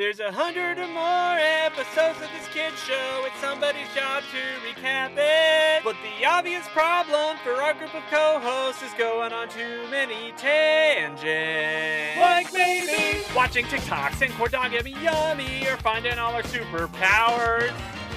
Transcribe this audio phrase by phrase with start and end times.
[0.00, 3.24] There's a hundred or more episodes of this kid show.
[3.26, 5.84] It's somebody's job to recap it.
[5.84, 12.18] But the obvious problem for our group of co-hosts is going on too many tangents.
[12.18, 17.70] Like maybe watching TikToks and corn dog yummy yummy, or finding all our superpowers.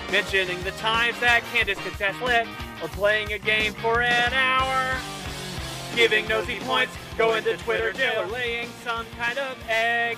[0.09, 2.47] Mentioning the times that Candace could test lit,
[2.81, 4.97] or playing a game for an hour.
[5.97, 10.17] Giving nosy points, going to Twitter jail, or laying some kind of egg.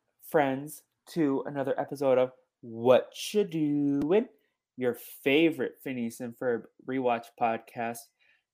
[0.31, 4.27] friends, to another episode of What You Doing,
[4.77, 7.97] your favorite Phineas and Ferb rewatch podcast.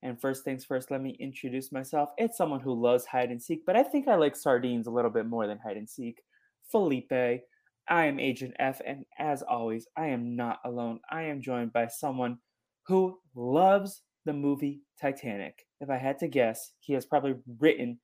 [0.02, 2.10] And first things first, let me introduce myself.
[2.18, 5.12] It's someone who loves hide and seek, but I think I like sardines a little
[5.12, 6.24] bit more than hide and seek.
[6.72, 7.12] Felipe.
[7.12, 11.00] I am Agent F, and as always, I am not alone.
[11.12, 12.40] I am joined by someone
[12.88, 15.66] who loves the movie Titanic.
[15.80, 18.00] If I had to guess, he has probably written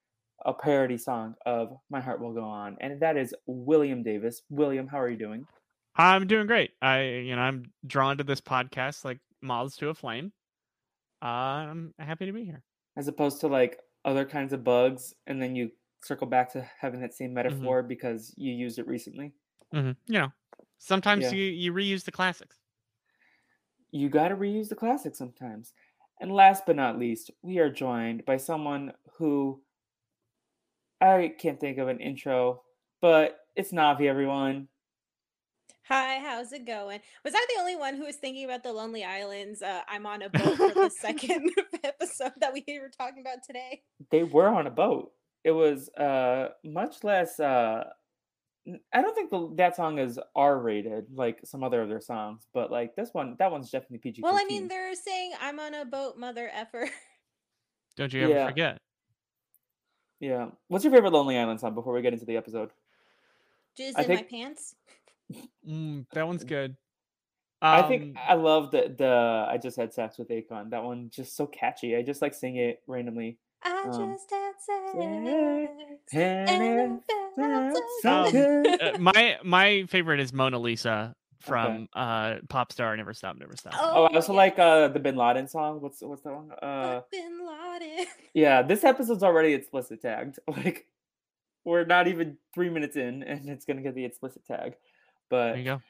[0.45, 4.41] a parody song of My Heart Will Go On, and that is William Davis.
[4.49, 5.45] William, how are you doing?
[5.95, 6.71] I'm doing great.
[6.81, 10.31] I, you know, I'm drawn to this podcast like moths to a flame.
[11.21, 12.63] Uh, I'm happy to be here.
[12.97, 15.71] As opposed to like other kinds of bugs, and then you
[16.03, 19.31] circle back to having that same metaphor because you used it recently.
[19.71, 20.33] hmm You know,
[20.79, 21.31] sometimes Yeah.
[21.31, 22.57] you you reuse the classics.
[23.91, 25.73] You got to reuse the classics sometimes.
[26.19, 29.61] And last but not least, we are joined by someone who
[31.03, 32.61] I can't think of an intro,
[33.01, 34.69] but it's Navi, everyone.
[35.89, 37.01] Hi, how's it going?
[37.25, 39.61] Was I the only one who was thinking about the Lonely Islands?
[39.61, 41.51] Uh, I'm on a boat for the second
[41.83, 43.81] episode that we were talking about today.
[44.11, 45.11] They were on a boat.
[45.43, 47.83] It was uh much less uh
[48.65, 51.99] n- I don't think the, that song is R rated like some other of their
[51.99, 54.21] songs, but like this one, that one's definitely PG.
[54.21, 56.89] Well, I mean, they're saying I'm on a boat, mother effer.
[57.97, 58.47] Don't you ever Yeah.
[58.47, 58.77] forget?
[60.19, 60.47] Yeah.
[60.67, 62.69] What's your favorite Lonely Island song before we get into the episode?
[63.79, 64.75] Jizz I in my pants.
[65.67, 66.75] Mm, that one's good.
[67.61, 70.69] I think Um, I love the the I just had sex with Akon.
[70.71, 71.95] That one just so catchy.
[71.95, 73.37] I just like sing it randomly.
[73.63, 74.89] I um, just had sex.
[74.95, 75.27] and
[76.11, 77.03] and it it
[77.37, 78.63] felt felt so so good.
[78.65, 78.81] good.
[78.81, 83.73] uh, my my favorite is Mona Lisa from uh Pop Star Never Stop Never Stop.
[83.79, 85.81] Oh, I also like uh the Bin Laden song.
[85.81, 86.51] What's what's that one?
[86.61, 88.05] Uh Bin Laden.
[88.33, 90.39] yeah, this episode's already explicit tagged.
[90.47, 90.87] Like
[91.65, 94.75] we're not even three minutes in, and it's gonna get the explicit tag.
[95.29, 95.81] But There you go.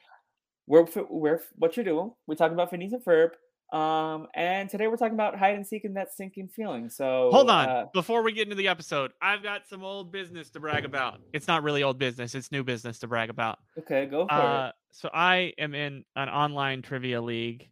[0.66, 2.12] we're we're what you're doing.
[2.26, 3.30] We're talking about Phineas and Ferb.
[3.72, 6.88] Um, and today we're talking about hide and seek and that sinking feeling.
[6.88, 7.68] So Hold on.
[7.68, 11.20] uh, Before we get into the episode, I've got some old business to brag about.
[11.32, 13.58] It's not really old business, it's new business to brag about.
[13.80, 17.68] okay, go for Uh, so I am in an online trivia league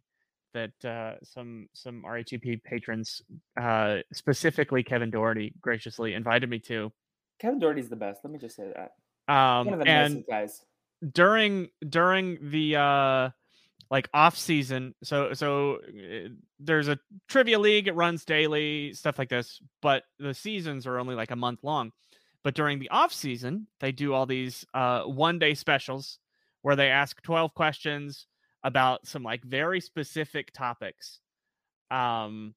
[0.53, 3.21] that uh, some some RHEP patrons,
[3.59, 6.91] uh, specifically Kevin Doherty, graciously invited me to.
[7.39, 8.19] Kevin Doherty's the best.
[8.23, 9.33] Let me just say that.
[9.33, 10.61] Um, One of the and guys.
[11.13, 13.29] during during the uh
[13.91, 16.97] like off season so so uh, there's a
[17.27, 21.35] trivia league it runs daily stuff like this but the seasons are only like a
[21.35, 21.91] month long
[22.43, 26.19] but during the off season they do all these uh one day specials
[26.61, 28.27] where they ask 12 questions
[28.63, 31.19] about some like very specific topics
[31.91, 32.53] um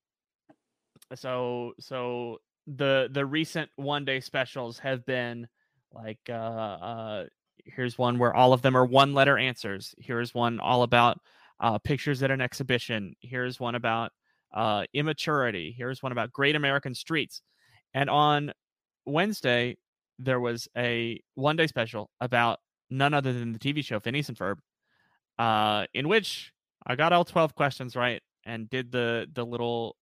[1.14, 5.46] so so the the recent one day specials have been
[5.92, 7.24] like uh uh
[7.66, 9.94] here's one where all of them are one letter answers.
[9.98, 11.18] Here's one all about
[11.60, 13.14] uh pictures at an exhibition.
[13.20, 14.12] Here's one about
[14.54, 15.74] uh immaturity.
[15.76, 17.42] Here's one about great american streets.
[17.94, 18.52] And on
[19.06, 19.76] wednesday
[20.18, 22.58] there was a one day special about
[22.90, 24.56] none other than the tv show phineas and ferb
[25.38, 26.52] uh in which
[26.86, 29.96] I got all 12 questions right and did the the little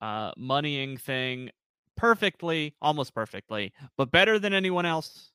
[0.00, 1.50] uh moneying thing
[1.96, 5.32] perfectly, almost perfectly, but better than anyone else.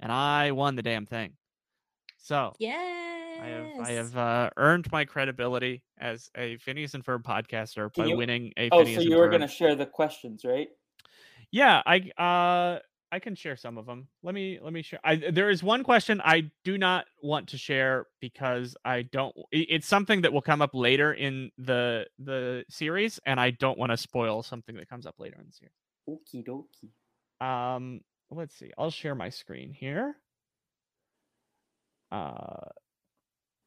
[0.00, 1.32] And I won the damn thing.
[2.18, 3.40] So Yes.
[3.40, 8.04] I have I have uh, earned my credibility as a Phineas and Ferb podcaster Can
[8.04, 10.68] by you- winning a Oh, Phineas so you were gonna share the questions, right?
[11.50, 12.80] Yeah, I uh
[13.12, 14.06] I can share some of them.
[14.22, 15.00] Let me let me share.
[15.02, 19.34] I there is one question I do not want to share because I don't.
[19.50, 23.90] It's something that will come up later in the the series, and I don't want
[23.90, 25.74] to spoil something that comes up later in the series.
[26.08, 26.90] Okie dokie.
[27.44, 28.70] Um, let's see.
[28.78, 30.14] I'll share my screen here.
[32.12, 32.68] Uh,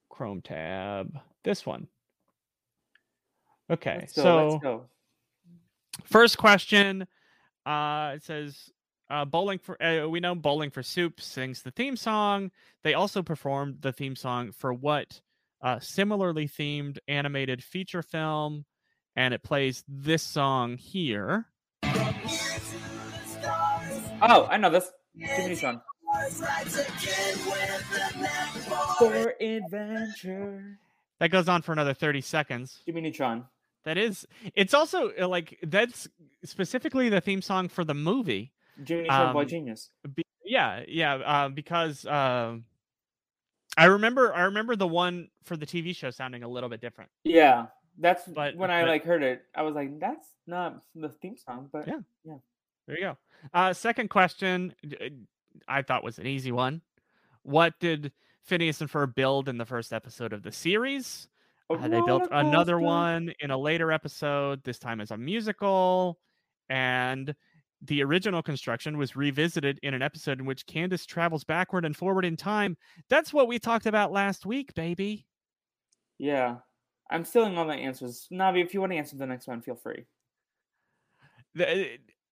[0.09, 1.17] Chrome tab.
[1.43, 1.87] This one.
[3.69, 4.23] Okay, Let's go.
[4.23, 4.83] so let's go.
[6.05, 7.07] First question.
[7.65, 8.69] Uh, it says,
[9.09, 12.51] uh, "Bowling for uh, we know Bowling for Soup sings the theme song.
[12.83, 15.21] They also performed the theme song for what
[15.61, 18.65] uh, similarly themed animated feature film,
[19.15, 21.45] and it plays this song here.
[24.29, 24.89] Oh, I know this.
[25.17, 25.81] Jimmy Neutron.
[28.99, 30.77] For adventure.
[31.19, 32.81] That goes on for another thirty seconds.
[32.85, 33.45] Jimmy Neutron.
[33.85, 34.25] That is.
[34.55, 36.07] It's also uh, like that's
[36.43, 38.51] specifically the theme song for the movie.
[38.83, 39.89] Jimmy Neutron Boy Um, Genius.
[40.15, 42.65] Be- yeah, yeah, uh, because um
[43.77, 47.09] I remember I remember the one for the TV show sounding a little bit different.
[47.23, 47.67] Yeah.
[47.99, 49.43] That's but- when I but- like heard it.
[49.55, 52.35] I was like, that's not the theme song, but yeah, Yeah.
[52.87, 53.17] There you go.
[53.53, 55.05] Uh, second question, uh,
[55.67, 56.81] I thought was an easy one.
[57.43, 58.11] What did
[58.43, 61.27] Phineas and Ferb build in the first episode of the series?
[61.69, 66.19] Uh, they built another one in a later episode, this time as a musical.
[66.69, 67.33] And
[67.81, 72.25] the original construction was revisited in an episode in which Candace travels backward and forward
[72.25, 72.77] in time.
[73.09, 75.25] That's what we talked about last week, baby.
[76.17, 76.57] Yeah.
[77.09, 78.27] I'm stealing all the answers.
[78.31, 80.05] Navi, if you want to answer the next one, feel free.
[81.55, 81.85] The, uh,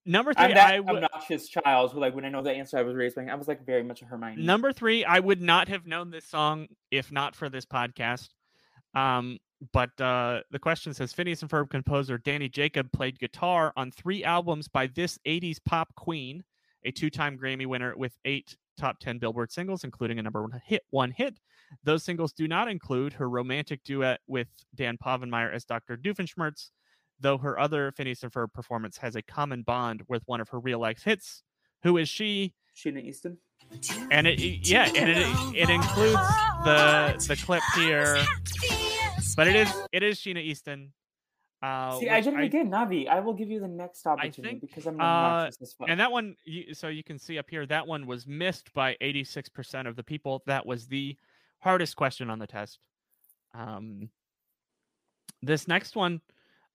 [0.06, 2.78] number 3 I'm that I would obnoxious child who, like, when I know the answer,
[2.78, 3.26] I was raised by.
[3.26, 4.44] I was like very much a Hermione.
[4.44, 8.30] Number three, I would not have known this song if not for this podcast.
[8.94, 9.40] Um,
[9.74, 14.24] but uh, the question says Phineas and Ferb composer Danny Jacob played guitar on three
[14.24, 16.44] albums by this 80s pop queen,
[16.84, 20.60] a two time Grammy winner with eight top 10 Billboard singles, including a number one
[20.66, 20.82] hit.
[20.90, 21.40] One hit.
[21.84, 25.96] Those singles do not include her romantic duet with Dan Povenmire as Dr.
[25.96, 26.72] Doofenshmirtz,
[27.22, 30.60] though her other Phineas and Ferb performance has a common bond with one of her
[30.60, 31.44] real life hits.
[31.84, 32.54] Who is she?
[32.76, 33.38] Sheena Easton.
[34.12, 35.18] and it yeah and it
[35.56, 36.20] it includes
[36.66, 38.18] the the clip here
[39.38, 40.92] but it is it is sheena easton
[41.64, 43.08] uh See, I did it again, Navi.
[43.08, 45.90] I will give you the next opportunity think, because I'm uh, obnoxious as fuck.
[45.90, 48.98] and that one you, so you can see up here that one was missed by
[49.00, 51.16] 86% of the people that was the
[51.60, 52.80] hardest question on the test
[53.54, 54.10] um
[55.44, 56.20] this next one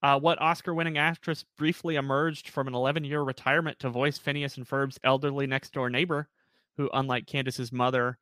[0.06, 4.56] uh, what Oscar winning actress briefly emerged from an 11 year retirement to voice Phineas
[4.56, 6.28] and Ferb's elderly next door neighbor,
[6.76, 8.16] who, unlike Candace's mother,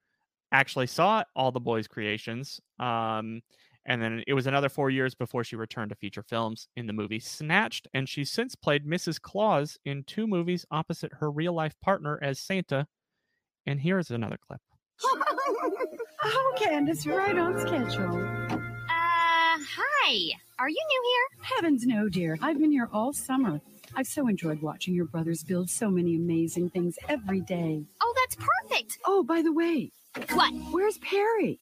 [0.50, 2.58] actually saw all the boys' creations.
[2.80, 3.42] Um,
[3.84, 6.94] and then it was another four years before she returned to feature films in the
[6.94, 7.86] movie Snatched.
[7.92, 9.20] And she's since played Mrs.
[9.20, 12.86] Claus in two movies opposite her real life partner as Santa.
[13.66, 14.60] And here is another clip.
[16.26, 18.16] Oh, Candace, you're right on schedule.
[18.48, 20.30] Uh, hi.
[20.58, 21.44] Are you new here?
[21.56, 22.38] Heavens no, dear.
[22.40, 23.60] I've been here all summer.
[23.96, 27.84] I've so enjoyed watching your brothers build so many amazing things every day.
[28.00, 28.98] Oh, that's perfect.
[29.04, 29.90] Oh, by the way,
[30.32, 30.52] What?
[30.70, 31.60] where's Perry?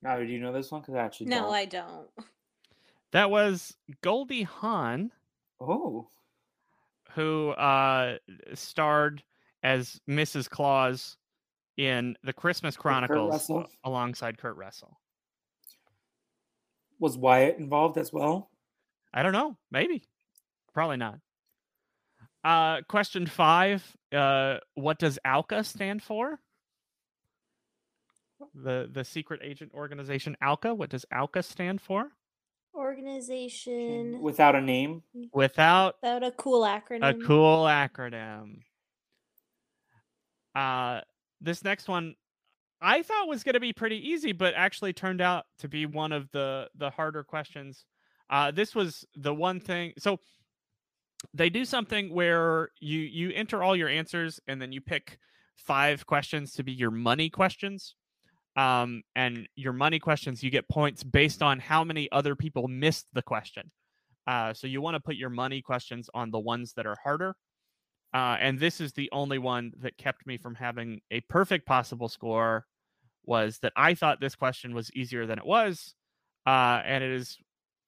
[0.00, 0.80] Now, do you know this one?
[0.80, 1.54] Because I actually No, don't.
[1.54, 2.08] I don't.
[3.12, 5.10] That was Goldie Hawn.
[5.60, 6.08] Oh,
[7.14, 8.16] who uh
[8.54, 9.22] starred
[9.62, 10.48] as Mrs.
[10.48, 11.18] Claus
[11.76, 13.66] in the Christmas Chronicles Russell?
[13.84, 14.98] alongside Kurt Russell.
[17.02, 18.48] Was Wyatt involved as well?
[19.12, 20.04] I don't know, maybe.
[20.72, 21.18] Probably not.
[22.44, 26.38] Uh question 5, uh what does OWCA stand for?
[28.54, 32.06] The the secret agent organization OWCA, what does OWCA stand for?
[32.72, 35.02] Organization Without a name.
[35.32, 37.02] Without without a cool acronym.
[37.02, 38.60] a cool acronym.
[40.54, 41.00] Uh
[41.40, 42.14] this next one
[42.82, 46.12] I thought was going to be pretty easy but actually turned out to be one
[46.12, 47.84] of the the harder questions.
[48.30, 50.18] Uh this was the one thing so
[51.34, 55.18] they do something where you you enter all your answers and then you pick
[55.56, 57.94] five questions to be your money questions.
[58.56, 63.06] Um and your money questions you get points based on how many other people missed
[63.12, 63.70] the question.
[64.26, 67.34] Uh, so you want to put your money questions on the ones that are harder.
[68.14, 72.08] Uh, and this is the only one that kept me from having a perfect possible
[72.08, 72.66] score.
[73.24, 75.94] Was that I thought this question was easier than it was.
[76.46, 77.38] Uh, and it is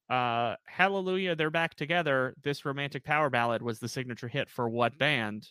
[0.09, 2.35] uh, Hallelujah, They're Back Together.
[2.43, 5.49] This romantic power ballad was the signature hit for what band?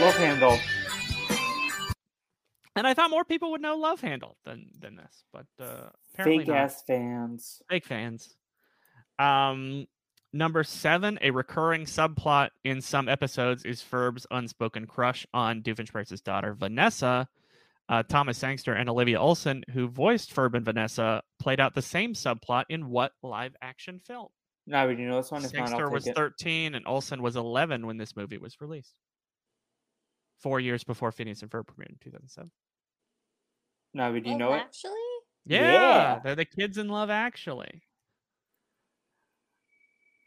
[0.00, 0.56] Love handle.
[2.76, 6.44] And I thought more people would know Love Handle than than this, but uh, apparently
[6.44, 6.56] Fake not.
[6.56, 7.60] ass fans.
[7.68, 8.36] fake fans.
[9.18, 9.86] Um,
[10.32, 16.54] number seven, a recurring subplot in some episodes is Ferb's unspoken crush on Doofenshmirtz's daughter
[16.54, 17.28] Vanessa.
[17.90, 22.12] Uh, Thomas Sangster and Olivia Olson, who voiced Ferb and Vanessa, played out the same
[22.12, 24.28] subplot in what live action film?
[24.66, 25.42] Now, would you know this one?
[25.42, 26.14] If not, Sangster I'll was it.
[26.14, 28.92] 13 and Olson was 11 when this movie was released.
[30.40, 32.50] Four years before Phineas and Ferb premiered in 2007.
[33.94, 34.58] Now, would you Love know it?
[34.58, 34.92] Actually,
[35.46, 36.18] Yeah, Yeah.
[36.22, 37.80] they're the kids in Love Actually.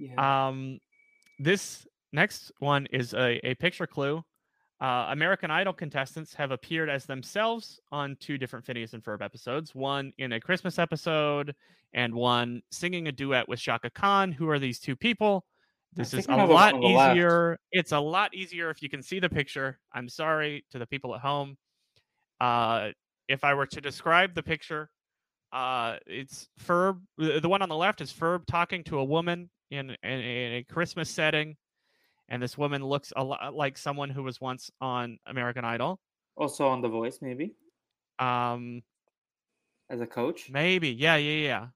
[0.01, 0.47] Yeah.
[0.47, 0.79] Um,
[1.39, 4.23] this next one is a, a picture clue.
[4.79, 9.75] Uh, American Idol contestants have appeared as themselves on two different Phineas and Ferb episodes.
[9.75, 11.53] One in a Christmas episode,
[11.93, 14.31] and one singing a duet with Chaka Khan.
[14.31, 15.45] Who are these two people?
[15.93, 17.15] This is a lot the left.
[17.15, 17.59] easier.
[17.71, 19.77] It's a lot easier if you can see the picture.
[19.93, 21.57] I'm sorry to the people at home.
[22.39, 22.89] Uh,
[23.27, 24.89] if I were to describe the picture,
[25.53, 27.01] uh, it's Ferb.
[27.17, 30.63] The one on the left is Ferb talking to a woman in, in, in a
[30.63, 31.55] Christmas setting,
[32.29, 35.99] and this woman looks a lot like someone who was once on American Idol.
[36.37, 37.53] also on The Voice, maybe
[38.19, 38.83] Um,
[39.89, 40.49] as a coach.
[40.49, 41.67] maybe, yeah, yeah, yeah.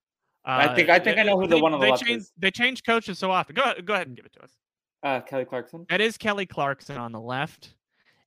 [0.46, 2.22] I think- I think I know who the they- one on the they left change,
[2.22, 2.34] is.
[2.38, 3.56] They change coaches so often.
[3.56, 4.56] Go ahead- go ahead and give it to us.
[5.04, 5.86] Uh, Kelly Clarkson.
[5.90, 7.76] It is Kelly Clarkson on the left,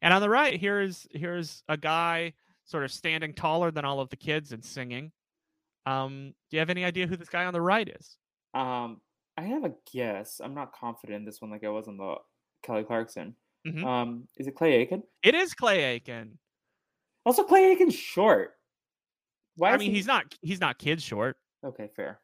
[0.02, 2.32] and on the right here's here's a guy
[2.64, 5.10] sort of standing taller than all of the kids and singing.
[5.86, 8.16] Um, do you have any idea who this guy on the right is?
[8.54, 9.00] Um,
[9.38, 10.40] I have a guess.
[10.42, 12.16] I'm not confident in this one, like I was on the
[12.62, 13.36] Kelly Clarkson.
[13.66, 13.84] Mhm.
[13.84, 15.02] Um, is it Clay Aiken?
[15.22, 16.38] It is Clay Aiken.
[17.24, 18.58] Also, Clay Aiken's short.
[19.56, 19.72] Why?
[19.72, 21.36] I mean, he- he's not he's not kid short.
[21.64, 21.88] okay.
[21.94, 22.20] Fair.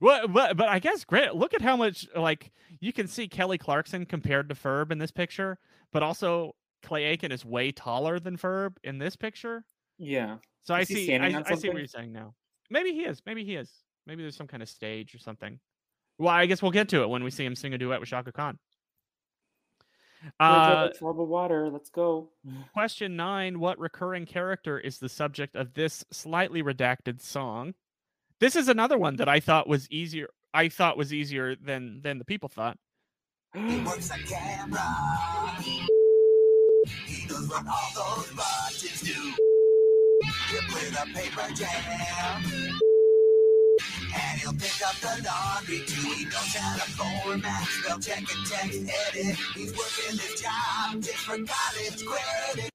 [0.00, 1.34] Well, but but I guess great.
[1.34, 5.10] Look at how much like you can see Kelly Clarkson compared to Ferb in this
[5.10, 5.58] picture,
[5.92, 9.64] but also Clay Aiken is way taller than Ferb in this picture.
[9.96, 10.38] Yeah.
[10.64, 12.34] So I Is he see I, I see what you're saying now.
[12.70, 13.22] Maybe he is.
[13.24, 13.72] Maybe he is.
[14.08, 15.60] Maybe there's some kind of stage or something.
[16.18, 18.08] Well, I guess we'll get to it when we see him sing a duet with
[18.08, 18.58] Chaka Khan.
[20.40, 21.68] Uh, troubled water.
[21.68, 22.30] Let's go.
[22.72, 27.74] question nine: What recurring character is the subject of this slightly redacted song?
[28.40, 30.30] This is another one that I thought was easier.
[30.54, 32.78] I thought was easier than than the people thought.
[33.54, 34.80] He works a camera.
[35.62, 39.34] He knows what all those buttons do.
[40.50, 42.78] He'll play the paper jam.
[44.14, 46.08] And he'll pick up the laundry too.
[46.08, 49.36] He knows how to format, spell check and text edit.
[49.54, 52.70] He's working this job just for college credit.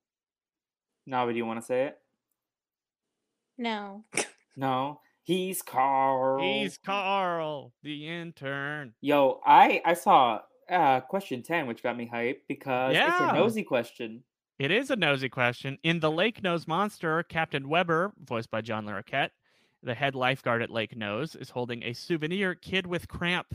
[1.06, 1.98] Now, do you want to say it?
[3.58, 4.04] no.
[4.56, 5.00] No.
[5.24, 6.40] He's Carl.
[6.44, 8.94] He's Carl, the intern.
[9.02, 13.08] Yo, I I saw uh question ten, which got me hyped because yeah.
[13.10, 14.24] it's a nosy question.
[14.60, 15.78] It is a nosy question.
[15.82, 19.32] In The Lake Nose Monster, Captain Weber, voiced by John Larroquette,
[19.84, 23.54] the head lifeguard at Lake Nose, is holding a souvenir kid with cramp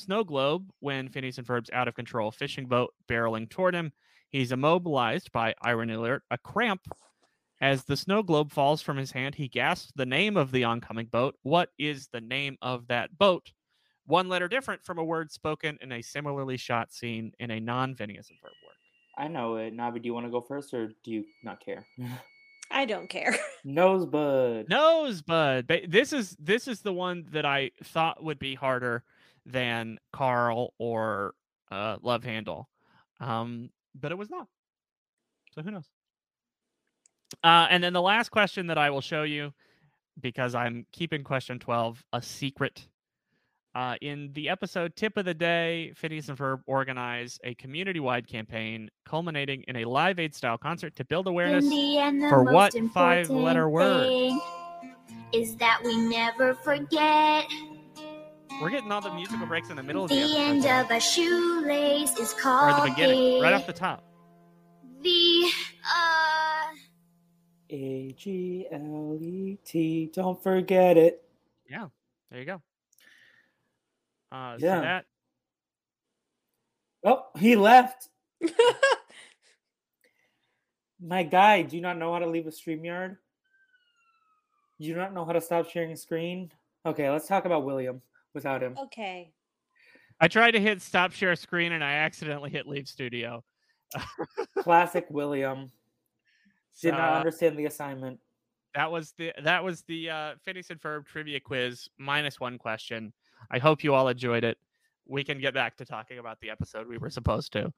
[0.00, 3.92] snow globe when Phineas and Ferb's out of control fishing boat barreling toward him.
[4.28, 6.82] He's immobilized by irony alert, a cramp.
[7.60, 11.06] As the snow globe falls from his hand, he gasps the name of the oncoming
[11.06, 11.36] boat.
[11.42, 13.52] What is the name of that boat?
[14.06, 17.94] One letter different from a word spoken in a similarly shot scene in a non
[17.94, 18.76] Phineas and Ferb work.
[19.18, 19.76] I know it.
[19.76, 21.84] Navi, do you want to go first, or do you not care?
[22.70, 23.36] I don't care.
[23.64, 24.68] Nosebud.
[24.68, 25.66] Nosebud.
[25.88, 29.02] This is this is the one that I thought would be harder
[29.44, 31.34] than Carl or
[31.70, 32.68] uh, Love Handle,
[33.20, 34.46] um, but it was not.
[35.54, 35.88] So who knows?
[37.42, 39.52] Uh, and then the last question that I will show you,
[40.20, 42.86] because I'm keeping question twelve a secret.
[43.72, 48.90] Uh, in the episode Tip of the Day, Phineas and Ferb organize a community-wide campaign
[49.04, 52.74] culminating in a Live Aid style concert to build awareness the end, the for what
[52.74, 54.32] important five-letter word?
[55.32, 57.44] Is that we never forget
[58.60, 60.68] We're getting all the musical breaks in the middle of the the episode.
[60.68, 64.02] end of a shoelace is or called the beginning, right off the top.
[65.02, 65.48] the
[65.86, 66.74] uh
[67.70, 70.10] A G L E T.
[70.12, 71.22] Don't forget it.
[71.68, 71.86] Yeah,
[72.32, 72.60] there you go.
[74.32, 74.76] Uh, Yeah.
[74.76, 75.04] So that
[77.02, 78.08] Oh, he left.
[81.02, 83.16] My guy, do you not know how to leave a StreamYard?
[84.78, 86.52] Do you not know how to stop sharing screen?
[86.84, 88.02] Okay, let's talk about William
[88.34, 88.76] without him.
[88.84, 89.32] okay.
[90.22, 93.42] I tried to hit stop share screen and I accidentally hit leave studio.
[94.58, 95.72] Classic William.
[96.82, 98.20] Did not So, understand the assignment.
[98.74, 103.12] that was the that was the uh Phineas and Ferb trivia quiz minus one question.
[103.50, 104.58] I hope you all enjoyed it.
[105.06, 107.72] We can get back to talking about the episode we were supposed to.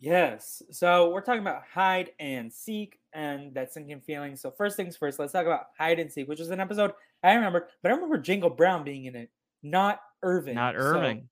[0.00, 0.62] Yes.
[0.70, 4.36] So we're talking about hide and seek and that sinking feeling.
[4.36, 7.34] So first things first, let's talk about hide and seek, which is an episode I
[7.34, 9.30] remember, but I remember Django Brown being in it,
[9.62, 10.54] not Irving.
[10.54, 11.28] Not So, Irving.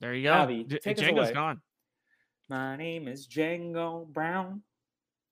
[0.00, 0.32] there you go.
[0.34, 1.32] Abby, J- take us Django's away.
[1.32, 1.60] gone.
[2.50, 4.62] my name is Django Brown.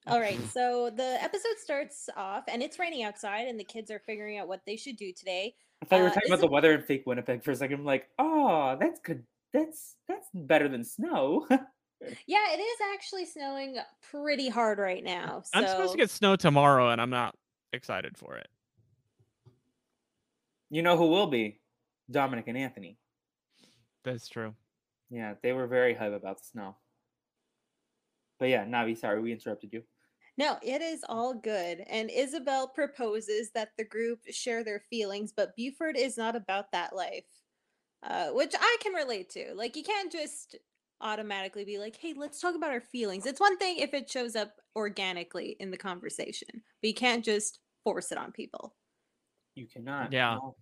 [0.07, 3.99] All right, so the episode starts off and it's raining outside, and the kids are
[4.01, 5.55] figuring out what they should do today.
[5.83, 7.57] I thought you were Uh, talking this about the weather in fake Winnipeg for a
[7.57, 7.81] second.
[7.81, 9.25] I'm like, oh, that's good.
[9.53, 11.47] That's that's better than snow.
[12.27, 13.79] Yeah, it is actually snowing
[14.11, 15.41] pretty hard right now.
[15.47, 17.35] So I'm supposed to get snow tomorrow, and I'm not
[17.73, 18.49] excited for it.
[20.69, 21.59] you know who will be?
[22.11, 22.99] Dominic and Anthony.
[24.05, 24.55] That's true.
[25.09, 26.77] Yeah, they were very hype about the snow.
[28.39, 29.83] But yeah, Navi, sorry we interrupted you.
[30.39, 31.83] No, it is all good.
[31.89, 36.95] And Isabel proposes that the group share their feelings, but Buford is not about that
[36.95, 37.25] life,
[38.03, 39.55] uh, which I can relate to.
[39.55, 40.57] Like, you can't just
[41.01, 43.27] automatically be like, hey, let's talk about our feelings.
[43.27, 47.61] It's one thing if it shows up organically in the conversation, but you can't just
[47.83, 48.75] force it on people.
[49.55, 50.13] You cannot.
[50.13, 50.35] Yeah.
[50.35, 50.57] no.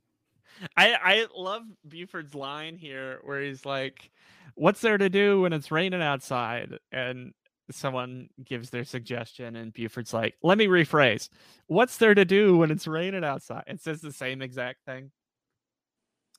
[0.76, 4.10] I I love Buford's line here where he's like,
[4.54, 7.34] "What's there to do when it's raining outside?" And
[7.70, 11.28] someone gives their suggestion, and Buford's like, "Let me rephrase.
[11.66, 15.10] What's there to do when it's raining outside?" It says the same exact thing.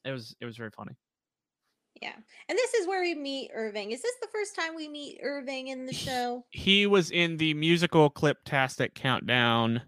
[0.03, 0.95] It was it was very funny.
[2.01, 2.15] Yeah.
[2.49, 3.91] And this is where we meet Irving.
[3.91, 6.45] Is this the first time we meet Irving in the show?
[6.51, 9.81] He was in the musical Cliptastic countdown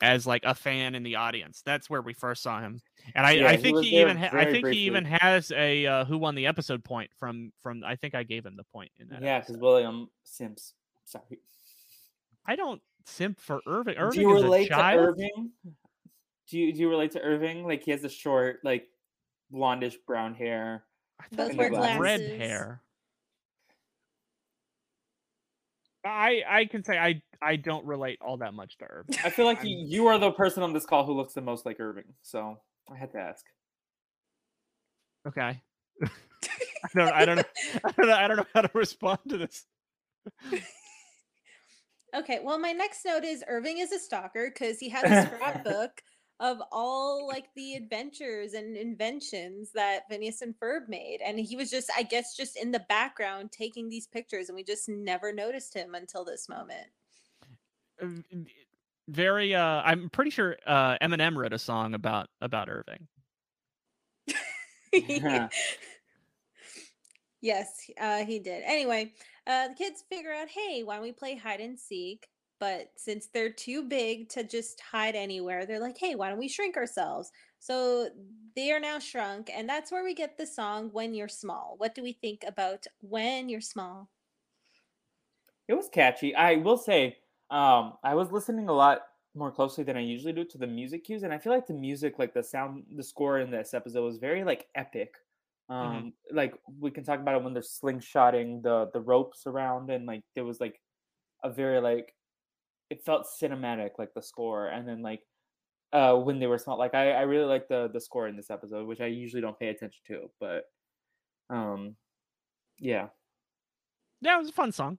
[0.00, 1.62] as like a fan in the audience.
[1.64, 2.80] That's where we first saw him.
[3.14, 5.50] And I, Yeah, I think was he, even ha- I very think he even has
[5.52, 8.64] a uh, who won the episode point from from I think I gave him the
[8.64, 9.22] point in that.
[9.22, 9.56] Yeah, because.
[9.56, 10.74] William Sims.
[11.04, 11.40] Sorry.
[12.46, 13.96] I don't simp for Irving.
[13.96, 14.96] Irving do Irving you is a relate to.
[14.96, 15.50] Irving?
[16.48, 17.66] Do you do you relate to Irving?
[17.66, 18.86] Like he has the short, like
[19.52, 20.84] blondish brown hair.
[21.32, 22.82] Both wear had red hair.
[26.04, 29.16] I I can say I I don't relate all that much to Irving.
[29.24, 31.40] I feel like I'm- you, you are the person on this call who looks the
[31.42, 32.58] most like Irving, so
[32.92, 33.44] I had to ask.
[35.26, 35.60] Okay.
[36.04, 37.42] I don't I don't know
[37.84, 39.64] I don't know I don't know how to respond to this.
[42.14, 46.02] Okay, well, my next note is Irving is a stalker because he has a scrapbook
[46.40, 51.18] of all like the adventures and inventions that Phineas and Ferb made.
[51.24, 54.64] And he was just, I guess, just in the background taking these pictures, and we
[54.64, 56.86] just never noticed him until this moment.
[58.00, 58.46] V-
[59.08, 63.08] Very uh I'm pretty sure uh Eminem wrote a song about about Irving.
[64.92, 65.48] Yeah.
[67.40, 68.62] yes, uh, he did.
[68.64, 69.12] Anyway,
[69.46, 72.28] uh, the kids figure out, hey, why don't we play hide and seek?
[72.58, 76.48] But since they're too big to just hide anywhere, they're like, hey, why don't we
[76.48, 77.30] shrink ourselves?
[77.58, 78.08] So
[78.54, 81.74] they are now shrunk, and that's where we get the song When You're Small.
[81.76, 84.08] What do we think about When You're Small?
[85.68, 86.34] It was catchy.
[86.34, 87.18] I will say,
[87.50, 89.02] um, I was listening a lot
[89.34, 91.74] more closely than I usually do to the music cues, and I feel like the
[91.74, 95.14] music, like the sound, the score in this episode was very like epic.
[95.68, 100.06] Um, like we can talk about it when they're slingshotting the the ropes around, and
[100.06, 100.80] like there was like
[101.44, 102.14] a very like
[102.90, 105.22] it felt cinematic, like the score, and then like
[105.92, 108.50] uh when they were small, like I I really like the the score in this
[108.50, 110.64] episode, which I usually don't pay attention to, but
[111.50, 111.96] um,
[112.78, 113.10] yeah.
[114.20, 114.98] Yeah, it was a fun song.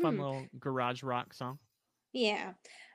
[0.00, 0.18] Fun Mhm.
[0.18, 1.58] little garage rock song.
[2.12, 2.52] Yeah.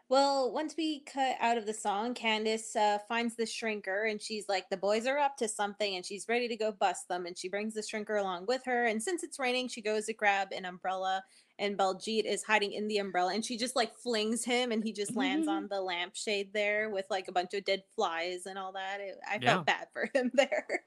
[0.10, 4.50] Well, once we cut out of the song, Candace uh, finds the shrinker and she's
[4.50, 7.26] like, the boys are up to something and she's ready to go bust them.
[7.26, 8.88] And she brings the shrinker along with her.
[8.88, 11.24] And since it's raining, she goes to grab an umbrella
[11.60, 14.91] and Baljeet is hiding in the umbrella and she just like flings him and he
[14.91, 18.74] just lands on the lampshade there with like a bunch of dead flies and all
[18.74, 19.00] that.
[19.00, 19.54] It, I Yeah.
[19.54, 20.84] felt bad for him there.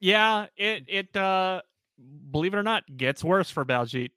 [0.00, 1.62] Yeah, it it uh
[2.32, 4.10] believe it or not gets worse for Baljeet.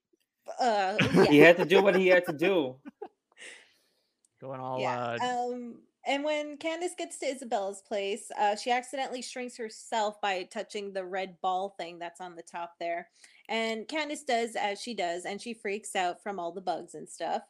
[0.59, 0.97] Uh,
[1.29, 2.75] He had to do what he had to do.
[4.41, 5.17] Going all yeah.
[5.21, 5.75] uh Um,
[6.05, 11.05] and when Candace gets to Isabella's place, uh, she accidentally shrinks herself by touching the
[11.05, 13.07] red ball thing that's on the top there.
[13.47, 17.07] And Candace does as she does, and she freaks out from all the bugs and
[17.07, 17.43] stuff.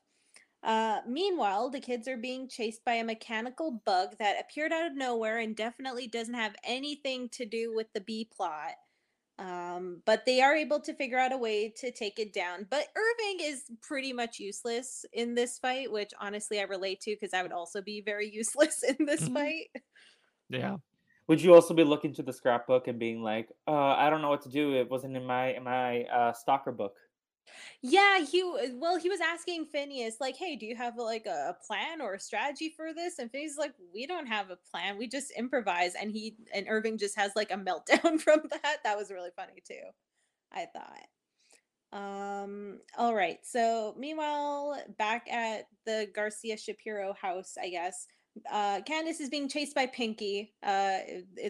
[0.63, 4.95] Uh, meanwhile, the kids are being chased by a mechanical bug that appeared out of
[4.95, 8.75] nowhere and definitely doesn't have anything to do with the B plot.
[9.39, 12.67] Um, but they are able to figure out a way to take it down.
[12.69, 17.33] But Irving is pretty much useless in this fight, which honestly I relate to because
[17.33, 19.33] I would also be very useless in this Mhm.
[19.33, 19.69] fight.
[20.49, 20.77] yeah.
[21.27, 24.29] Would you also be looking to the scrapbook and being like, uh, I don't know
[24.29, 24.75] what to do.
[24.75, 26.97] It wasn't in my in my uh, stalker book.
[27.81, 32.01] Yeah, he well, he was asking Phineas like, "Hey, do you have like a, plan
[32.01, 34.97] or a strategy for this?" And Phineas is like, "We don't have a plan.
[34.97, 38.77] We just improvise." And he and Irving just has like a meltdown from that.
[38.83, 39.81] That was really funny too.
[40.51, 41.07] I thought.
[41.91, 43.37] Um, all right.
[43.43, 48.07] So meanwhile, back at the Garcia Shapiro house, I guess,
[48.51, 50.99] uh, Candace is being chased by Pinky, uh,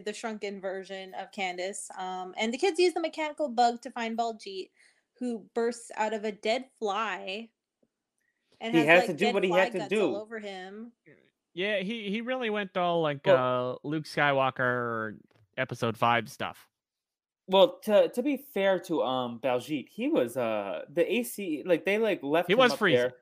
[0.06, 1.90] the shrunken version of Candace.
[1.98, 4.70] Um, and the kids use the mechanical bug to find Baljeet,
[5.24, 7.48] who bursts out of a dead fly.
[8.60, 10.02] And He has, had like, to do what he had to do.
[10.16, 10.92] all over him.
[11.54, 15.18] Yeah, he he really went all like Well- uh Luke Skywalker
[15.58, 16.68] episode five stuff.
[17.48, 21.98] Well, to to be fair to um Baljeet, he was uh the AC like they
[21.98, 23.00] like left He him was up freezing.
[23.00, 23.14] there,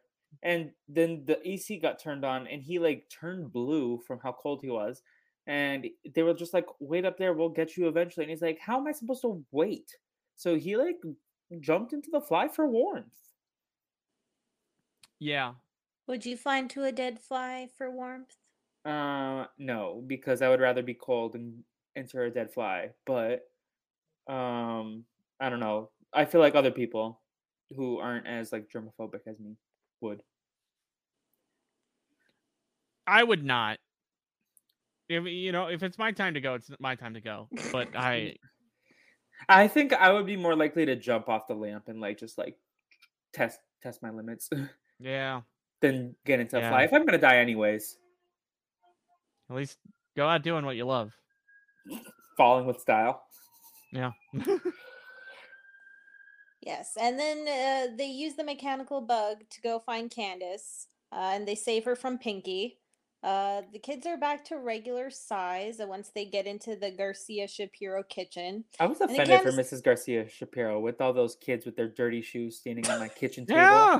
[0.41, 4.61] and then the AC got turned on, and he like turned blue from how cold
[4.63, 5.01] he was,
[5.45, 8.59] and they were just like, "Wait up there, we'll get you eventually." And he's like,
[8.59, 9.97] "How am I supposed to wait?"
[10.35, 11.01] So he like
[11.59, 13.17] jumped into the fly for warmth.
[15.19, 15.53] Yeah.
[16.07, 18.35] Would you fly into a dead fly for warmth?
[18.85, 21.63] Uh, no, because I would rather be cold and
[21.95, 22.89] enter a dead fly.
[23.05, 23.47] But
[24.27, 25.05] um,
[25.39, 25.89] I don't know.
[26.13, 27.21] I feel like other people
[27.75, 29.55] who aren't as like germophobic as me
[30.01, 30.23] would.
[33.05, 33.77] I would not.
[35.09, 37.49] If you know, if it's my time to go, it's my time to go.
[37.71, 38.35] But I
[39.49, 42.38] I think I would be more likely to jump off the lamp and like just
[42.38, 42.58] like
[43.34, 44.49] test test my limits
[44.99, 45.41] yeah,
[45.82, 46.84] than get into a fly.
[46.84, 47.97] If I'm gonna die anyways,
[49.49, 49.77] at least
[50.15, 51.13] go out doing what you love.
[52.38, 53.23] falling with style.
[53.91, 54.12] Yeah.
[56.62, 61.47] Yes, and then uh, they use the mechanical bug to go find Candace, uh, and
[61.47, 62.77] they save her from Pinky.
[63.23, 67.47] Uh, the kids are back to regular size uh, once they get into the Garcia
[67.47, 68.63] Shapiro kitchen.
[68.79, 69.84] I was offended for Candace- Mrs.
[69.84, 73.60] Garcia Shapiro with all those kids with their dirty shoes standing on my kitchen table.
[73.62, 73.99] yeah.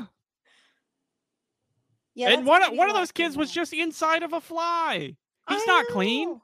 [2.14, 5.16] Yeah, and one of- one of those kids was just inside of a fly.
[5.48, 6.28] He's I not clean.
[6.30, 6.42] know.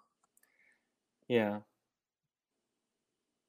[1.28, 1.58] Yeah.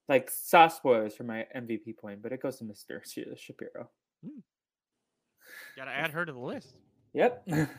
[0.10, 3.00] Like soft spoilers for my MVP point, but it goes to Mr.
[3.06, 3.90] Sh- Shapiro.
[5.78, 6.74] Gotta add her to the list.
[7.14, 7.48] Yep.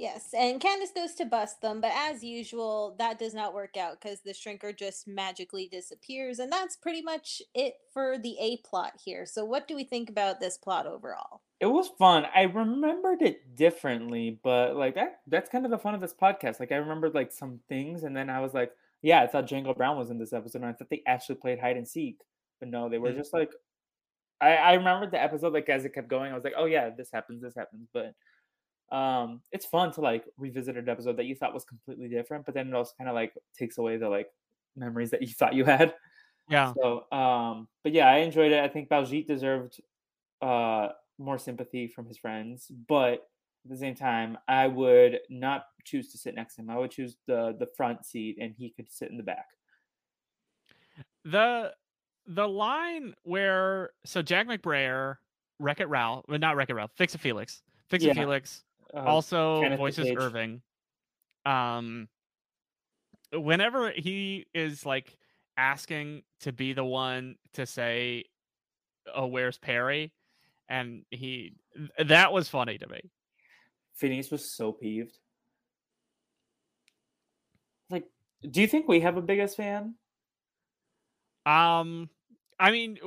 [0.00, 4.00] Yes, and Candace goes to bust them, but as usual, that does not work out
[4.00, 8.92] because the shrinker just magically disappears, and that's pretty much it for the A plot
[9.04, 9.26] here.
[9.26, 11.42] So, what do we think about this plot overall?
[11.60, 12.24] it was fun.
[12.34, 16.58] I remembered it differently, but like that that's kind of the fun of this podcast.
[16.58, 19.76] Like I remembered like some things and then I was like, yeah, I thought Django
[19.76, 22.20] Brown was in this episode and I thought they actually played hide and seek.
[22.60, 23.16] But no, they were Mm.
[23.16, 23.50] just like
[24.40, 26.88] I, I remembered the episode like as it kept going, I was like, oh yeah,
[26.96, 27.88] this happens, this happens.
[27.92, 28.14] But
[28.92, 32.54] um it's fun to like revisit an episode that you thought was completely different, but
[32.54, 34.28] then it also kind of like takes away the like
[34.76, 35.94] memories that you thought you had.
[36.48, 36.72] Yeah.
[36.74, 38.62] So, um, but yeah, I enjoyed it.
[38.62, 39.80] I think Baljeet deserved
[40.42, 43.26] uh more sympathy from his friends, but
[43.64, 46.70] at the same time, I would not choose to sit next to him.
[46.70, 49.46] I would choose the the front seat, and he could sit in the back.
[51.24, 51.74] The
[52.26, 55.16] the line where so Jack McBrayer,
[55.58, 58.14] Wreck It Ralph, well, not Wreck It Ralph, Fix It Felix, Fix It Yeah.
[58.14, 60.18] Felix, Uh, also Kenneth voices Page.
[60.18, 60.62] Irving.
[61.44, 62.08] Um,
[63.32, 65.16] whenever he is like
[65.56, 68.24] asking to be the one to say,
[69.14, 70.12] "Oh, where's Perry?"
[70.70, 71.52] and he
[71.98, 73.00] that was funny to me.
[73.94, 75.18] Phineas was so peeved.
[77.90, 78.04] Like,
[78.48, 79.96] do you think we have a biggest fan?
[81.44, 82.08] Um,
[82.58, 82.98] I mean,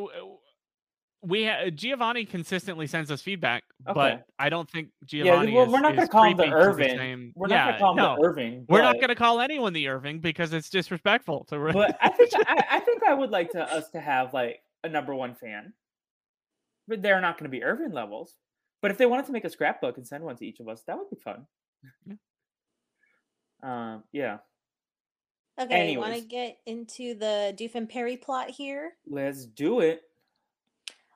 [1.24, 3.94] we ha- Giovanni consistently sends us feedback, Okay.
[3.94, 5.54] but I don't think Yeah, Giovanni.
[5.54, 6.98] well, we're not gonna call him the Irving.
[6.98, 8.66] same- We're not yeah, gonna call him no, the Irving.
[8.70, 11.72] We're not gonna call anyone the Irving because it's disrespectful to.
[11.74, 14.90] but I think I, I think I would like to us to have like a
[14.90, 15.74] number one fan.
[16.86, 18.36] But they're not going to be Irving levels.
[18.82, 20.84] But if they wanted to make a scrapbook and send one to each of us,
[20.84, 21.48] that would be fun.
[22.06, 22.16] Yeah.
[23.64, 24.40] Um, yeah.
[25.58, 28.92] Okay, you want to get into the Doof and Perry plot here?
[29.08, 30.02] Let's do it.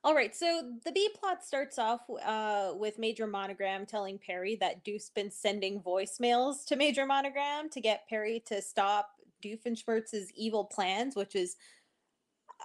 [0.08, 4.86] All right, so the B plot starts off uh, with Major Monogram telling Perry that
[4.86, 9.10] Doof's been sending voicemails to Major Monogram to get Perry to stop
[9.44, 11.58] Doofenshmirtz's evil plans, which is,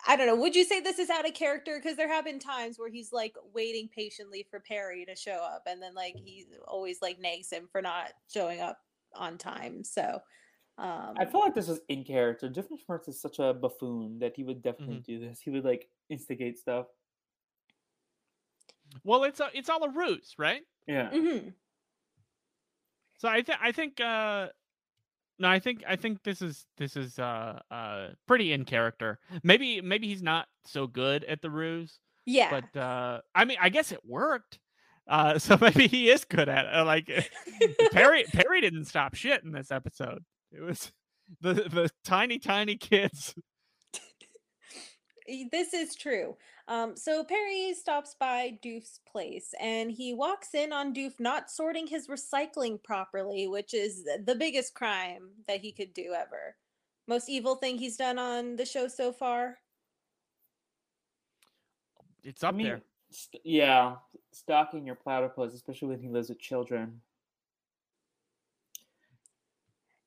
[0.06, 1.80] I don't know, would you say this is out of character?
[1.82, 5.64] Because there have been times where he's like waiting patiently for Perry to show up,
[5.66, 8.78] and then like he always like nags him for not showing up
[9.16, 9.82] on time.
[9.82, 10.20] So,
[10.78, 12.48] um, I feel like this was in character.
[12.48, 15.12] Doofenshmirtz is such a buffoon that he would definitely Mm-hmm.
[15.12, 15.40] do this.
[15.40, 16.86] He would like instigate stuff.
[19.04, 20.62] Well, it's a, it's all a ruse, right?
[20.86, 21.10] Yeah.
[21.10, 21.52] mhm.
[23.18, 24.48] So I think I think uh
[25.38, 29.18] no, I think I think this is this is uh uh pretty in character.
[29.42, 32.60] Maybe maybe he's not so good at the ruse, Yeah.
[32.72, 34.58] but uh I mean I guess it worked.
[35.06, 36.84] Uh so maybe he is good at it.
[36.84, 37.06] Like
[37.92, 40.24] Perry Perry didn't stop shit in this episode.
[40.50, 40.92] It was
[41.40, 43.34] the the tiny tiny kids.
[45.32, 46.36] Y- This is true.
[46.68, 51.88] Um, so Perry stops by Doof's place and he walks in on Doof not sorting
[51.88, 56.56] his recycling properly, which is the biggest crime that he could do ever.
[57.08, 59.58] Most evil thing he's done on the show so far.
[62.24, 62.82] It's up I mean, there.
[63.10, 63.96] st- yeah,
[64.32, 67.00] stalking your platypus, especially when he lives with children.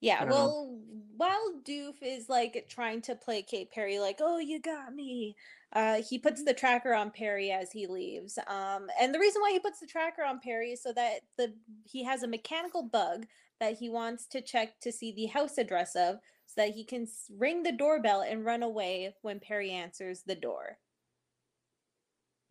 [0.05, 0.35] Yeah, I don't know.
[0.35, 0.79] well,
[1.17, 5.35] while Doof is like trying to placate Perry, like, oh, you got me,
[5.73, 8.37] uh, he puts the tracker on Perry as he leaves.
[8.47, 11.53] Um, and the reason why he puts the tracker on Perry is so that the
[11.85, 13.25] he has a mechanical bug
[13.59, 17.07] that he wants to check to see the house address of, so that he can
[17.37, 20.77] ring the doorbell and run away when Perry answers the door.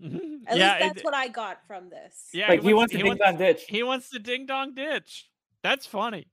[0.04, 0.18] At yeah,
[0.50, 2.28] least it- that's what I got from this.
[2.32, 2.48] yeah.
[2.48, 3.64] like he wants to ding wants, dong ditch.
[3.68, 5.30] he wants the ding dong ditch.
[5.62, 6.26] That's funny.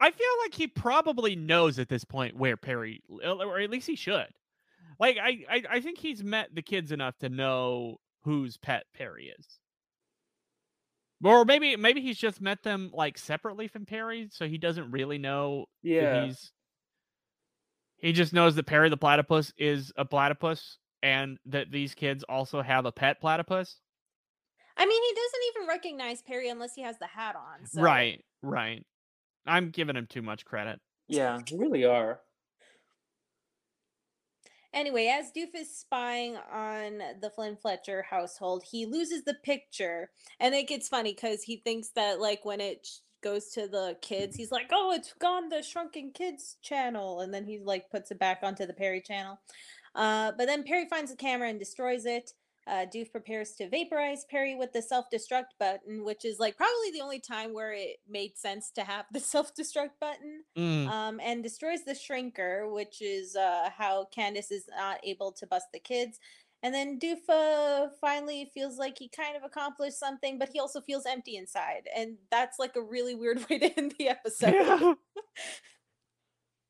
[0.00, 3.96] I feel like he probably knows at this point where Perry, or at least he
[3.96, 4.28] should.
[4.98, 9.32] Like I, I, I think he's met the kids enough to know whose pet Perry
[9.38, 9.46] is.
[11.22, 15.18] Or maybe, maybe he's just met them like separately from Perry, so he doesn't really
[15.18, 16.24] know Yeah.
[16.24, 16.52] he's.
[17.96, 22.62] He just knows that Perry the platypus is a platypus, and that these kids also
[22.62, 23.76] have a pet platypus.
[24.76, 27.66] I mean, he doesn't even recognize Perry unless he has the hat on.
[27.66, 27.82] So.
[27.82, 28.82] Right, right.
[29.46, 30.80] I'm giving him too much credit.
[31.08, 32.20] Yeah, you really are.
[34.72, 40.10] Anyway, as Doof is spying on the Flynn Fletcher household, he loses the picture.
[40.38, 43.96] And it gets funny because he thinks that, like, when it sh- goes to the
[44.00, 47.20] kids, he's like, oh, it's gone the Shrunken Kids channel.
[47.20, 49.40] And then he, like, puts it back onto the Perry channel.
[49.96, 52.34] Uh, but then Perry finds the camera and destroys it.
[52.70, 56.92] Uh, Doof prepares to vaporize Perry with the self destruct button, which is, like, probably
[56.92, 60.88] the only time where it made sense to have the self destruct button Mm.
[60.88, 65.66] um, and destroys the shrinker, which is uh, how Candace is not able to bust
[65.72, 66.20] the kids.
[66.62, 71.06] And then Doofa finally feels like he kind of accomplished something, but he also feels
[71.06, 71.88] empty inside.
[71.96, 74.54] And that's like a really weird way to end the episode.
[74.54, 74.94] Yeah.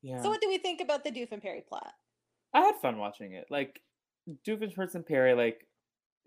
[0.03, 0.21] Yeah.
[0.23, 1.93] So, what do we think about the Doof and Perry plot?
[2.55, 3.45] I had fun watching it.
[3.51, 3.79] Like
[4.47, 5.67] Doofenshmirtz and Perry, like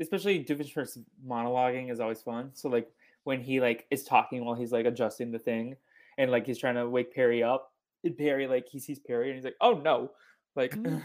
[0.00, 2.50] especially Doofenshmirtz monologuing is always fun.
[2.54, 2.88] So like
[3.24, 5.76] when he like is talking while he's like adjusting the thing
[6.18, 7.72] and like he's trying to wake Perry up,
[8.04, 10.10] and Perry like he sees Perry and he's like, oh no,
[10.56, 11.02] like Mm.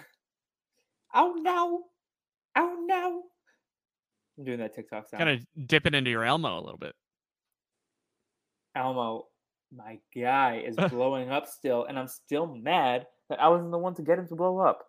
[1.13, 1.83] oh no,
[2.55, 3.23] oh no.
[4.37, 5.19] I'm doing that TikTok sound.
[5.19, 6.95] kind of dipping into your Elmo a little bit.
[8.75, 9.27] Elmo,
[9.75, 13.95] my guy is blowing up still, and I'm still mad that I wasn't the one
[13.95, 14.85] to get him to blow up.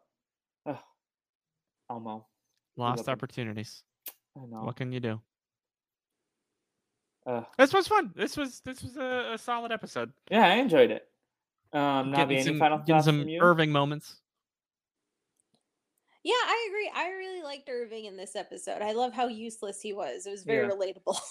[0.66, 0.76] Ugh.
[1.90, 2.26] Elmo,
[2.76, 3.82] Lost opportunities.
[4.36, 4.62] I know.
[4.64, 5.20] What can you do?
[7.26, 7.44] Ugh.
[7.58, 8.12] This was fun.
[8.14, 10.12] This was this was a, a solid episode.
[10.30, 11.06] Yeah, I enjoyed it.
[11.72, 13.40] Um, Navi, Getting any some, final getting thoughts some from you?
[13.40, 14.16] Irving moments.
[16.22, 16.90] Yeah, I agree.
[16.94, 18.82] I really liked Irving in this episode.
[18.82, 20.26] I love how useless he was.
[20.26, 20.74] It was very Yeah.
[20.74, 21.18] relatable.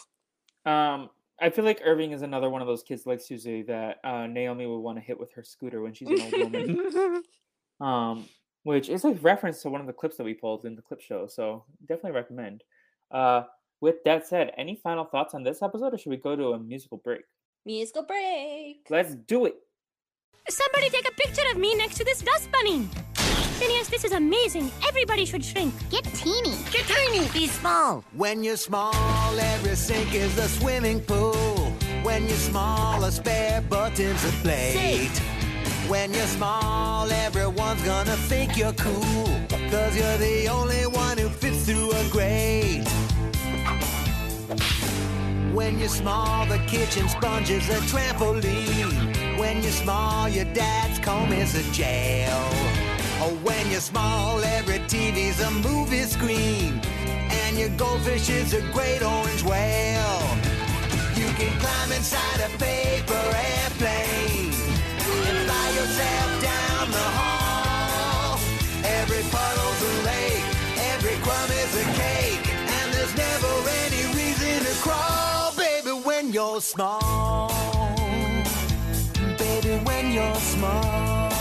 [0.66, 1.10] Um,
[1.42, 4.68] I feel like Irving is another one of those kids like Susie that uh, Naomi
[4.68, 7.24] would want to hit with her scooter when she's an old woman.
[7.80, 8.26] um,
[8.64, 11.00] which is a reference to one of the clips that we pulled in the clip
[11.00, 11.28] show.
[11.28, 12.64] So definitely recommend.
[13.12, 13.44] Uh,
[13.82, 16.60] with that said, any final thoughts on this episode, or should we go to a
[16.60, 17.22] musical break?
[17.66, 18.86] Musical break.
[18.90, 19.56] Let's do it.
[20.50, 22.88] Somebody take a picture of me next to this dust bunny.
[23.60, 24.72] Phineas, this is amazing.
[24.88, 25.74] Everybody should shrink.
[25.90, 26.56] Get teeny.
[26.72, 27.28] Get tiny.
[27.30, 28.04] Be small.
[28.14, 31.34] When you're small, every sink is a swimming pool.
[32.04, 35.18] When you're small, a spare button's a plate.
[35.90, 39.59] When you're small, everyone's gonna think you're cool.
[39.72, 42.88] Cause you're the only one who fits through a grate.
[45.54, 49.38] When you're small, the kitchen sponge is a trampoline.
[49.38, 52.40] When you're small, your dad's comb is a jail.
[53.22, 56.82] Oh, when you're small, every TV's a movie screen.
[57.44, 60.22] And your goldfish is a great orange whale.
[61.14, 63.99] You can climb inside a paper airplane
[76.60, 77.48] you're small.
[79.38, 81.32] Baby, when you're small.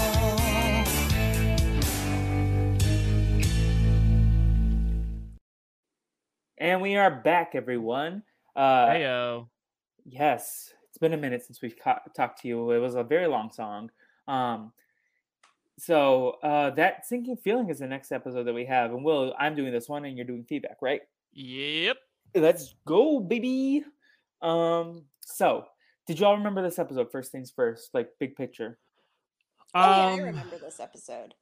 [6.57, 8.23] And we are back, everyone.
[8.55, 9.49] Uh, Heyo.
[10.05, 12.71] Yes, it's been a minute since we've talked to you.
[12.71, 13.91] It was a very long song.
[14.29, 14.73] Um,
[15.79, 18.93] so uh, that sinking feeling is the next episode that we have.
[18.93, 21.01] And Will, I'm doing this one, and you're doing feedback, right?
[21.33, 21.97] Yep.
[22.37, 23.85] Let's go, baby.
[24.43, 25.67] Um, so
[26.07, 27.11] did y'all remember this episode?
[27.11, 28.79] First things first, like big picture.
[29.75, 31.35] Oh yeah, I Um, remember this episode.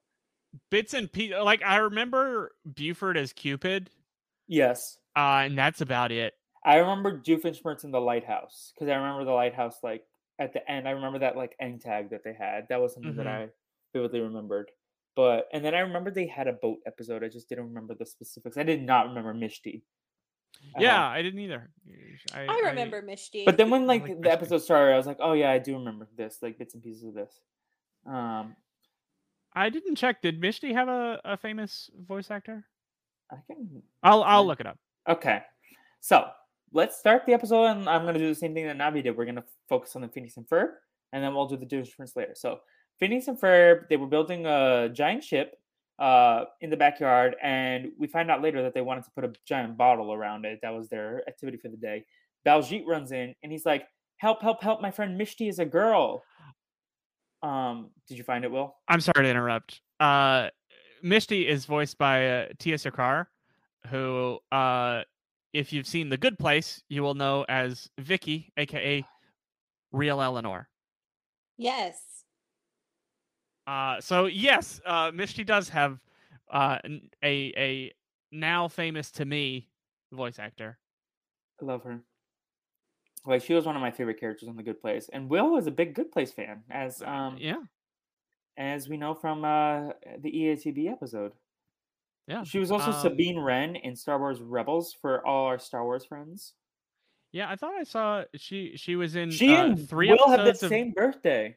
[0.70, 1.36] bits and pieces.
[1.42, 3.90] Like I remember Buford as Cupid,
[4.48, 6.34] Yes, uh, and that's about it.
[6.64, 10.04] I remember Doofenshmirtz in the lighthouse because I remember the lighthouse like
[10.38, 10.88] at the end.
[10.88, 12.66] I remember that like end tag that they had.
[12.68, 13.30] That was something that Mhm.
[13.48, 13.50] I
[13.92, 14.70] vividly remembered.
[15.14, 17.22] But and then I remember they had a boat episode.
[17.24, 18.56] I just didn't remember the specifics.
[18.56, 19.82] I did not remember Mishti.
[20.74, 20.82] At all.
[20.82, 21.70] Yeah, I didn't either.
[22.34, 23.44] I, I remember Mishti.
[23.44, 24.32] But then when like like the Mishti.
[24.32, 27.04] episode started, I was like, oh yeah, I do remember this, like bits and pieces
[27.04, 27.40] of this.
[28.06, 28.56] Um,
[29.54, 30.22] I didn't check.
[30.22, 32.64] Did Mishti have a, a famous voice actor?
[33.30, 34.46] I can I'll I'll Right.
[34.48, 34.78] look it up.
[35.08, 35.42] Okay.
[36.00, 36.28] So
[36.72, 39.16] let's start the episode, and I'm going to do the same thing that Navi did.
[39.16, 40.68] We're going to focus on the Phineas and Ferb,
[41.12, 42.34] and then we'll do the difference later.
[42.34, 42.60] So
[43.00, 45.56] Phineas and Ferb, they were building a giant ship
[45.98, 49.32] uh, in the backyard, and we find out later that they wanted to put a
[49.46, 50.58] giant bottle around it.
[50.62, 52.04] That was their activity for the day.
[52.46, 53.86] Baljeet runs in, and he's like,
[54.18, 54.42] "Help!
[54.42, 54.62] Help!
[54.62, 54.80] Help!
[54.80, 56.22] My friend Mishti is a girl."
[57.42, 58.74] Um, did you find it, Will?
[58.88, 59.80] I'm sorry to interrupt.
[60.00, 60.48] Uh,
[61.04, 63.26] Mishti is voiced by uh, Tiya Sircar,
[63.88, 65.02] who, uh,
[65.52, 69.04] if you've seen The Good Place, you will know as Vicky, aka
[69.92, 70.68] Real Eleanor.
[71.56, 72.00] yes.
[73.66, 75.98] Uh, so yes, uh, Mishti does have
[76.50, 76.78] uh,
[77.22, 77.92] a a
[78.32, 79.68] now famous to me
[80.12, 80.78] voice actor.
[81.60, 82.00] I love her.
[83.24, 85.66] Like she was one of my favorite characters in The Good Place, and Will was
[85.66, 87.62] a big Good Place fan, as Uh, um yeah,
[88.56, 89.88] as we know from uh
[90.20, 91.32] the EATB episode.
[92.28, 95.82] yeah, She was also um, Sabine Wren in Star Wars Rebels for all our Star
[95.84, 96.52] Wars friends.
[97.32, 97.50] yeah.
[97.50, 100.50] I thought I saw she she was in She uh, and three Will have the
[100.50, 101.56] of same birthday.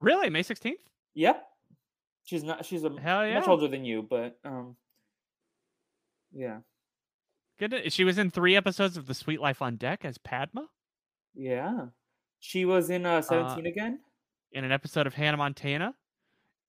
[0.00, 0.80] really May sixteenth.
[1.14, 1.44] Yep.
[2.24, 2.64] She's not.
[2.64, 4.76] She's a Hell much older than you, but um.
[6.32, 6.58] Yeah.
[7.58, 7.92] Good.
[7.92, 10.66] She was in three episodes of The Sweet Life on Deck as Padma.
[11.34, 11.86] Yeah.
[12.40, 14.00] She was in uh, 17 again.
[14.52, 15.94] in an episode of Hannah Montana,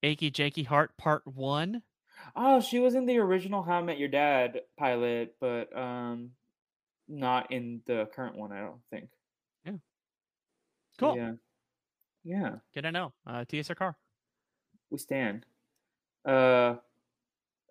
[0.03, 1.81] Achy Jakey Heart Part One.
[2.35, 6.31] Oh, she was in the original How I Met Your Dad pilot, but um,
[7.07, 8.51] not in the current one.
[8.51, 9.09] I don't think.
[9.65, 9.73] Yeah.
[10.99, 11.17] Cool.
[11.17, 11.31] Yeah.
[12.23, 12.55] Yeah.
[12.73, 13.13] Good to know.
[13.27, 13.97] Uh, Tiya Sircar.
[14.95, 15.45] We stand.
[16.23, 16.75] Uh,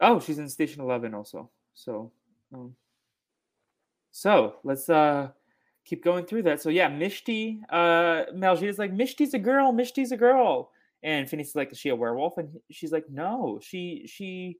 [0.02, 1.48] oh, she's in Station Eleven also.
[1.72, 2.12] So,
[2.52, 2.74] um,
[4.12, 5.28] so let's uh
[5.86, 6.60] keep going through that.
[6.60, 7.60] So yeah, Mishti.
[7.70, 9.72] Uh, Maljeeta's like Mishti's a girl.
[9.72, 10.70] Mishti's a girl.
[11.02, 12.36] And Phineas like, is she a werewolf?
[12.36, 14.58] And she's like, no, she she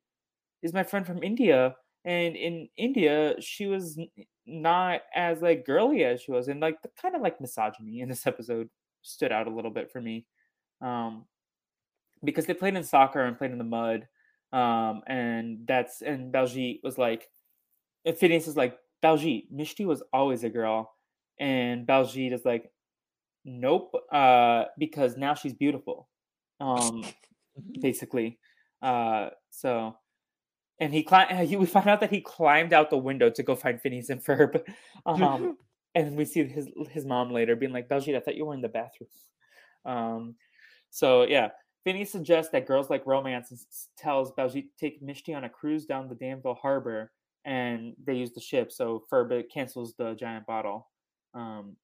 [0.62, 1.76] is my friend from India.
[2.06, 4.00] And in India, she was
[4.46, 8.08] not as like girly as she was, and like the kind of like misogyny in
[8.08, 8.70] this episode
[9.02, 10.24] stood out a little bit for me.
[10.80, 11.26] Um,
[12.24, 14.06] because they played in soccer and played in the mud.
[14.52, 17.28] Um, and that's and Baljeet was like,
[18.04, 20.94] and Phineas is like, Baljeet, Mishti was always a girl,
[21.38, 22.70] and Baljeet is like,
[23.44, 26.08] nope, uh, because now she's beautiful,
[26.60, 27.04] um,
[27.80, 28.38] basically.
[28.80, 29.96] Uh, so,
[30.78, 31.48] and he climbed.
[31.48, 34.24] He, we find out that he climbed out the window to go find Phineas and
[34.24, 34.62] Ferb.
[35.06, 35.58] Um,
[35.94, 38.62] and we see his his mom later being like, Baljeet, I thought you were in
[38.62, 39.08] the bathroom.
[39.84, 40.34] Um,
[40.88, 41.50] so yeah,
[41.84, 46.08] Phineas suggests that girls like romance tells Baljeet to take Mishti on a cruise down
[46.08, 47.12] the Danville Harbor,
[47.44, 48.72] and they use the ship.
[48.72, 50.88] So Ferb cancels the giant bottle.
[51.34, 51.76] Um,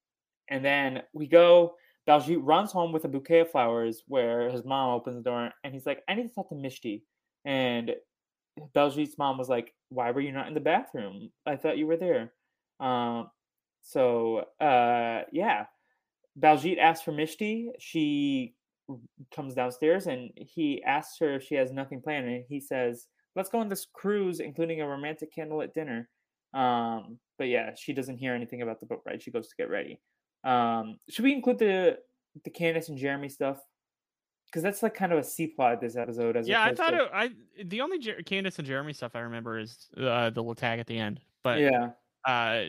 [0.48, 1.74] and then we go.
[2.08, 5.74] Baljeet runs home with a bouquet of flowers, where his mom opens the door, and
[5.74, 7.02] he's like, "I need to talk to Mishti."
[7.44, 7.94] And
[8.74, 11.30] Baljeet's mom was like, "Why were you not in the bathroom?
[11.46, 12.32] I thought you were there."
[12.80, 13.30] Um,
[13.82, 15.66] so uh, yeah,
[16.38, 17.68] Baljeet asks for Mishti.
[17.78, 18.54] She
[19.34, 23.48] comes downstairs and he asks her if she has nothing planned, and he says, "Let's
[23.48, 26.08] go on this cruise, including a romantic candlelit dinner."
[26.54, 29.22] Um, but yeah, she doesn't hear anything about the boat ride.
[29.22, 30.00] She goes to get ready.
[30.44, 31.98] Um, should we include the
[32.44, 33.58] the Candace and Jeremy stuff?
[34.46, 36.36] Because that's like kind of a C plot this episode.
[36.36, 37.30] As Yeah, I thought to- it, I
[37.64, 40.86] the only Jer- Candace and Jeremy stuff I remember is uh, the little tag at
[40.86, 41.20] the end.
[41.44, 41.90] But yeah,
[42.26, 42.64] uh,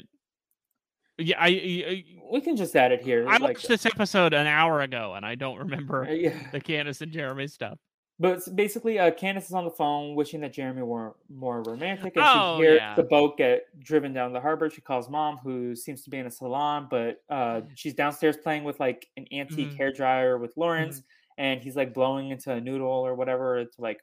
[1.18, 3.26] yeah, I I, we can just add it here.
[3.28, 6.34] I like- watched this episode an hour ago and I don't remember Uh, yeah.
[6.52, 7.78] the Candace and Jeremy stuff.
[8.20, 12.24] But basically, uh, Candace is on the phone wishing that Jeremy were more romantic, and
[12.28, 12.94] Oh, she hears yeah.
[12.94, 14.70] the boat get driven down the harbor.
[14.70, 18.64] She calls mom, who seems to be in a salon, but uh, she's downstairs playing
[18.64, 19.78] with like an antique Mhm.
[19.78, 21.42] hair dryer with Lawrence, Mm-hmm.
[21.44, 24.00] and he's like blowing into a noodle or whatever to like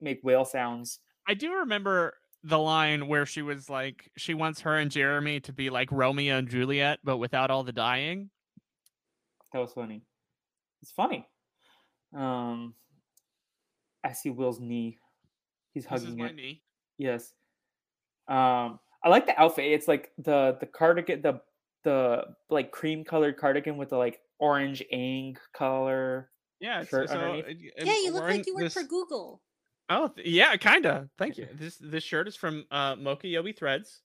[0.00, 1.00] make whale sounds.
[1.26, 5.52] I do remember the line where she was like, she wants her and Jeremy to
[5.52, 8.30] be like Romeo and Juliet, but without all the dying.
[9.52, 10.02] That was funny.
[10.82, 11.26] It's funny.
[12.16, 12.74] Um,
[14.04, 14.98] I see Will's knee.
[15.74, 16.36] He's This is hugging my it.
[16.36, 16.62] knee.
[16.96, 17.32] Yes.
[18.28, 19.66] Um, I like the outfit.
[19.72, 21.40] It's like the the cardigan, the
[21.84, 26.30] the like cream colored cardigan with the like orange ang color.
[26.60, 27.72] Yeah, it's, Shirt so underneath?
[27.78, 29.40] Yeah, you look like you work this- for Google.
[29.90, 31.08] Oh, th- yeah, kinda.
[31.18, 31.48] Thank you.
[31.54, 34.02] This this shirt is from uh, Mocha Yobi Threads.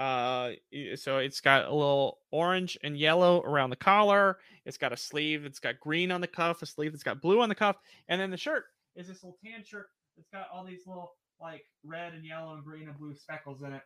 [0.00, 0.52] Uh,
[0.94, 4.38] so it's got a little orange and yellow around the collar.
[4.64, 5.44] It's got a sleeve.
[5.44, 6.62] It's got green on the cuff.
[6.62, 7.76] A sleeve that's got blue on the cuff,
[8.08, 8.64] and then the shirt
[8.96, 12.64] is this little tan shirt that's got all these little like red and yellow and
[12.64, 13.82] green and blue speckles in it.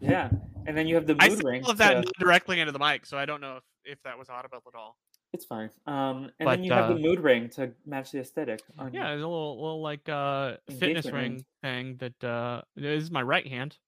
[0.00, 0.30] Yeah,
[0.66, 1.64] and then you have the I mood said ring.
[1.64, 4.18] all of that not directly into the mic, so I don't know if, if that
[4.18, 4.96] was audible at all.
[5.32, 5.70] It's fine.
[5.86, 8.62] Um, and But, then you have uh, the mood ring to match the aesthetic.
[8.78, 11.44] On Yeah, it's a little little like uh fitness ring ring.
[11.62, 13.78] thing that uh this is my right hand.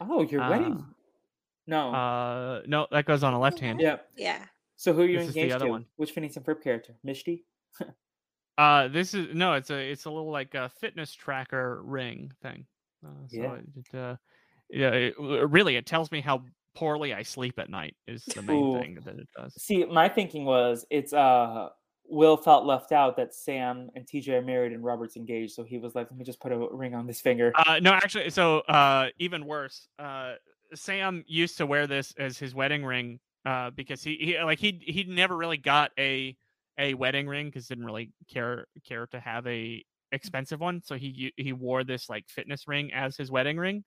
[0.00, 0.72] Oh, your wedding.
[0.74, 0.82] Uh,
[1.66, 1.94] No.
[1.94, 3.80] Uh, no, that goes on a left hand.
[3.80, 3.98] yeah.
[4.16, 4.44] Yeah.
[4.76, 5.70] So who are you this is the engaged other to?
[5.70, 5.86] one.
[5.96, 6.94] Which Phineas and Ferb character?
[7.06, 7.44] Mishti.
[8.56, 12.64] Uh, this is no, it's a it's a little like a fitness tracker ring thing.
[13.04, 13.54] Uh, so Yeah.
[13.54, 14.16] it, it, uh,
[14.70, 16.44] yeah, it, really, it tells me how
[16.74, 17.96] poorly I sleep at night.
[18.06, 18.80] Is the main Ooh.
[18.80, 19.54] thing that it does.
[19.54, 21.68] See, my thinking was it's uh
[22.06, 25.78] Will felt left out that Sam and TJ are married and Robert's engaged, so he
[25.78, 28.58] was like, "Let me just put a ring on this finger." Uh, no, actually, so
[28.60, 29.88] uh, even worse.
[29.98, 30.34] Uh,
[30.74, 33.20] Sam used to wear this as his wedding ring.
[33.46, 36.34] Uh, because he, he like he he never really got a
[36.78, 40.82] a wedding ring because didn't really care care to have a expensive one.
[40.82, 43.84] So he he wore this like fitness ring as his wedding ring.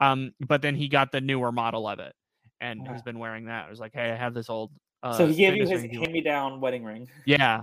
[0.00, 2.14] Um, but then he got the newer model of it,
[2.60, 3.66] and he's been wearing that.
[3.66, 4.70] I was like, hey, I have this old.
[5.02, 5.82] Uh, so he gave you his ring.
[5.82, 7.08] Do you want-" hand-me-down wedding ring.
[7.24, 7.62] Yeah,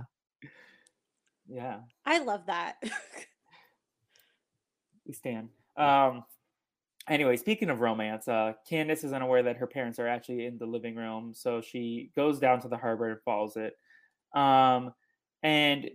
[1.48, 2.76] Yeah, I love that.
[5.06, 5.48] we stand.
[5.76, 6.24] Um.
[7.08, 10.66] Anyway, speaking of romance, uh, Candace is unaware that her parents are actually in the
[10.66, 13.76] living room, so she goes down to the harbor and follows it.
[14.36, 14.92] Um,
[15.44, 15.88] and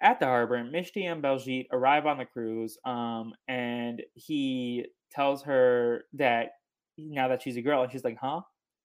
[0.00, 6.04] at the harbor, Mishti and Baljeet arrive on the cruise, um, and he tells her
[6.14, 6.52] that
[6.98, 8.40] now that she's a girl, and she's like, "Huh?"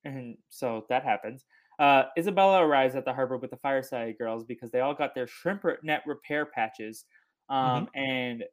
[0.05, 1.45] And so that happens.
[1.79, 5.27] Uh, Isabella arrives at the harbor with the Fireside Girls because they all got their
[5.27, 7.05] shrimp net repair patches,
[7.49, 8.43] um, and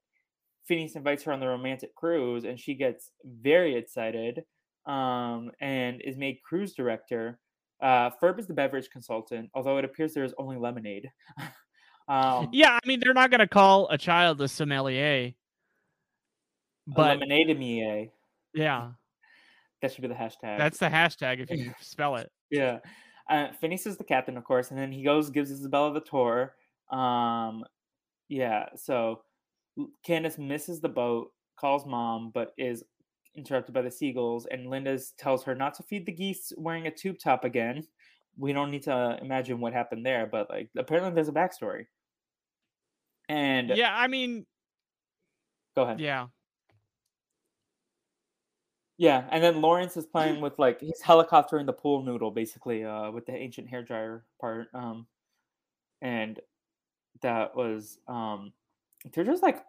[0.66, 4.42] Phineas invites her on the romantic cruise, and she gets very excited
[4.86, 7.38] um, and is made cruise director.
[7.82, 11.08] Uh, Ferb is the beverage consultant, although it appears there is only lemonade.
[12.08, 12.78] um, yeah.
[12.82, 15.32] I mean, they're not gonna call a child a sommelier,
[16.86, 18.10] but lemonade me,
[18.54, 18.90] yeah,
[19.82, 20.58] that should be the hashtag.
[20.58, 22.30] that's the hashtag if you spell it.
[22.50, 22.78] yeah.
[23.28, 26.54] Uh, Phineas is the captain, of course, and then he goes gives Isabella the tour.
[26.90, 27.64] Um,
[28.28, 29.22] yeah, so
[30.04, 32.84] Candace misses the boat, calls mom, but is
[33.34, 36.90] interrupted by the seagulls, and Linda tells her not to feed the geese wearing a
[36.90, 37.82] tube top again.
[38.38, 41.86] We don't need to imagine what happened there, but like apparently there's a backstory.
[43.28, 44.46] And Yeah, I mean,
[45.74, 45.98] go ahead.
[45.98, 46.26] yeah.
[48.98, 53.10] Yeah, and then Lawrence is playing with like he's helicoptering the pool noodle basically uh
[53.10, 55.06] with the ancient hair dryer part um
[56.02, 56.40] and
[57.22, 58.52] that was um
[59.14, 59.64] they're just like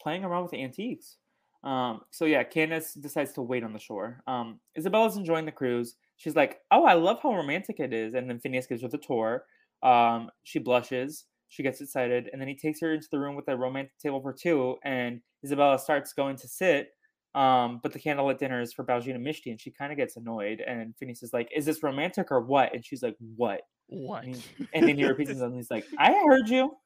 [0.00, 1.16] playing around with antiques.
[1.64, 4.22] Um so yeah, Candace decides to wait on the shore.
[4.26, 5.96] Um Isabella's enjoying the cruise.
[6.16, 8.98] She's like, "Oh, I love how romantic it is." And then Phineas gives her the
[8.98, 9.44] tour.
[9.82, 13.48] Um she blushes, she gets excited, and then he takes her into the room with
[13.48, 16.90] a romantic table for two and Isabella starts going to sit
[17.34, 20.16] um, but the candlelit dinner is for Baljeet and Mishti, and she kind of gets
[20.16, 20.60] annoyed.
[20.60, 24.24] And Phineas is like, "Is this romantic or what?" And she's like, "What?" What?
[24.24, 26.76] And, he- and then he repeats himself, and he's like, "I heard you."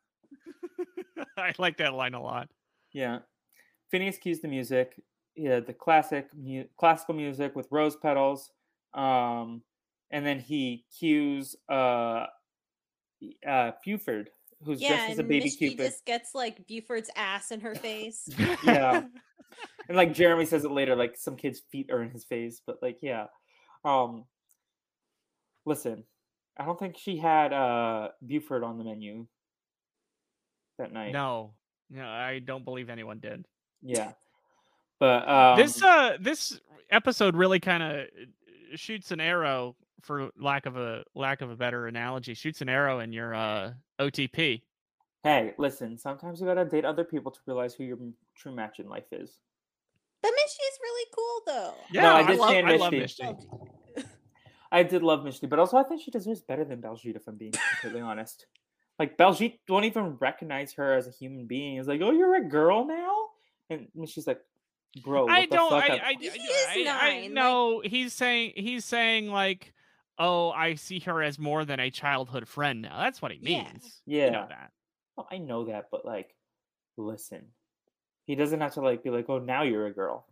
[1.37, 2.49] I like that line a lot.
[2.93, 3.21] Yeah.
[3.91, 5.01] Phineas cues the music,
[5.37, 8.51] yeah, the classic mu- classical music with rose petals,
[8.95, 9.63] um,
[10.11, 12.27] and then he cues uh,
[13.47, 14.31] uh, Buford,
[14.67, 15.79] who's yeah, dressed as a and baby Mishti Cupid.
[15.79, 18.29] just gets like Buford's ass in her face.
[18.65, 19.03] yeah
[19.89, 22.77] and like jeremy says it later like some kid's feet are in his face but
[22.83, 23.27] like yeah
[23.85, 24.25] um
[25.65, 26.05] listen
[26.59, 29.27] i don't think she had uh buford on the menu
[30.79, 31.55] that night No,
[31.89, 33.47] no, I don't believe anyone did.
[33.83, 34.13] yeah
[34.99, 36.61] but um this uh, this
[36.91, 38.07] episode really kind of
[38.75, 43.01] shoots an arrow, for lack of a lack of a better analogy, shoots an arrow
[43.01, 44.63] in your uh OTP.
[45.25, 47.99] hey listen sometimes you gotta date other people to realize who your
[48.37, 49.39] true match in life is
[50.23, 51.75] But Mishti's really cool though.
[51.91, 53.21] Yeah, I I, did love, stand I love Mishti.
[53.97, 54.05] Mishti.
[54.73, 57.37] i did love Mishti, but also i think she deserves better than Baljeet, if i'm
[57.37, 58.47] being completely honest
[58.99, 62.45] like Baljeet won't even recognize her as a human being it's like oh you're a
[62.49, 63.15] girl now
[63.71, 64.41] and she's like
[65.05, 65.71] bro what I the don't.
[65.71, 69.29] fuck I, I'm- He I, is I, I nine, like- know he's saying he's saying
[69.31, 69.73] like,
[70.19, 72.99] oh, I see her as more than a childhood friend now.
[72.99, 74.01] That's what he means.
[74.07, 74.27] Yeah.
[74.27, 74.71] You know that.
[75.17, 76.35] Well, I know that, but like,
[76.97, 77.47] listen,
[78.27, 80.27] he doesn't have to like be like, oh, now you're a girl.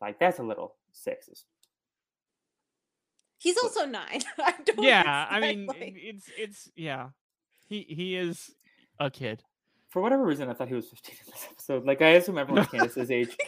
[0.00, 1.44] Like that's a little sexist.
[3.38, 4.22] He's also nine.
[4.38, 7.08] I don't Yeah, I mean, like- it's it's yeah.
[7.68, 8.50] He he is
[8.98, 9.42] a kid.
[9.88, 11.84] For whatever reason, I thought he was 15 in this episode.
[11.84, 13.36] Like I assume everyone's Candace's age.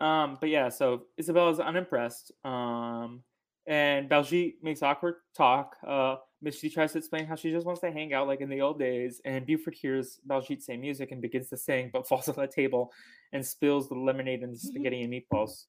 [0.00, 2.32] Um, but yeah, so Isabel is unimpressed.
[2.44, 3.22] Um,
[3.66, 5.76] and Baljeet makes awkward talk.
[5.86, 8.60] Uh, Mishti tries to explain how she just wants to hang out like in the
[8.60, 9.20] old days.
[9.24, 12.92] And Buford hears Baljeet say music and begins to sing, but falls on the table
[13.32, 15.64] and spills the lemonade and the spaghetti and meatballs.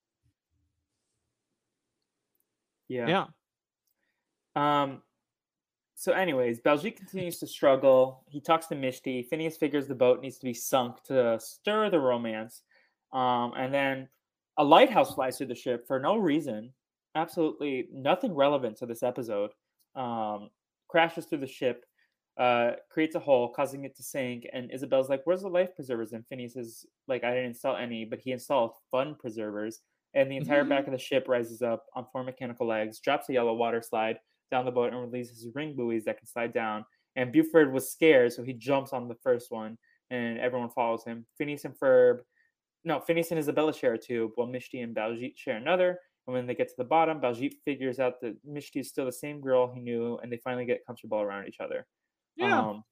[2.87, 3.25] Yeah.
[4.55, 4.81] Yeah.
[4.83, 5.01] Um.
[5.95, 8.23] So, anyways, Baljeet continues to struggle.
[8.29, 9.27] He talks to Mishti.
[9.27, 12.61] Phineas figures the boat needs to be sunk to stir the romance.
[13.11, 14.07] Um, and then
[14.57, 16.73] a lighthouse flies through the ship for no reason,
[17.15, 19.51] absolutely nothing relevant to this episode.
[19.95, 20.49] Um,
[20.87, 21.85] crashes through the ship,
[22.37, 24.47] uh, creates a hole, causing it to sink.
[24.53, 28.05] And Isabel's like, "Where's the life preservers?" And Phineas is like, "I didn't install any,
[28.05, 29.81] but he installed fun preservers."
[30.13, 33.33] And the entire back of the ship rises up on four mechanical legs, drops a
[33.33, 36.85] yellow water slide down the boat, and releases ring buoys that can slide down.
[37.15, 39.77] And Buford was scared, so he jumps on the first one,
[40.09, 41.25] and everyone follows him.
[41.37, 42.21] Phineas and Ferb,
[42.83, 45.99] no, Phineas and Isabella share a tube, while Mishti and Baljeet share another.
[46.25, 49.11] And when they get to the bottom, Baljeet figures out that Mishti is still the
[49.11, 51.85] same girl he knew, and they finally get comfortable around each other.
[52.35, 52.59] Yeah.
[52.59, 52.83] Um,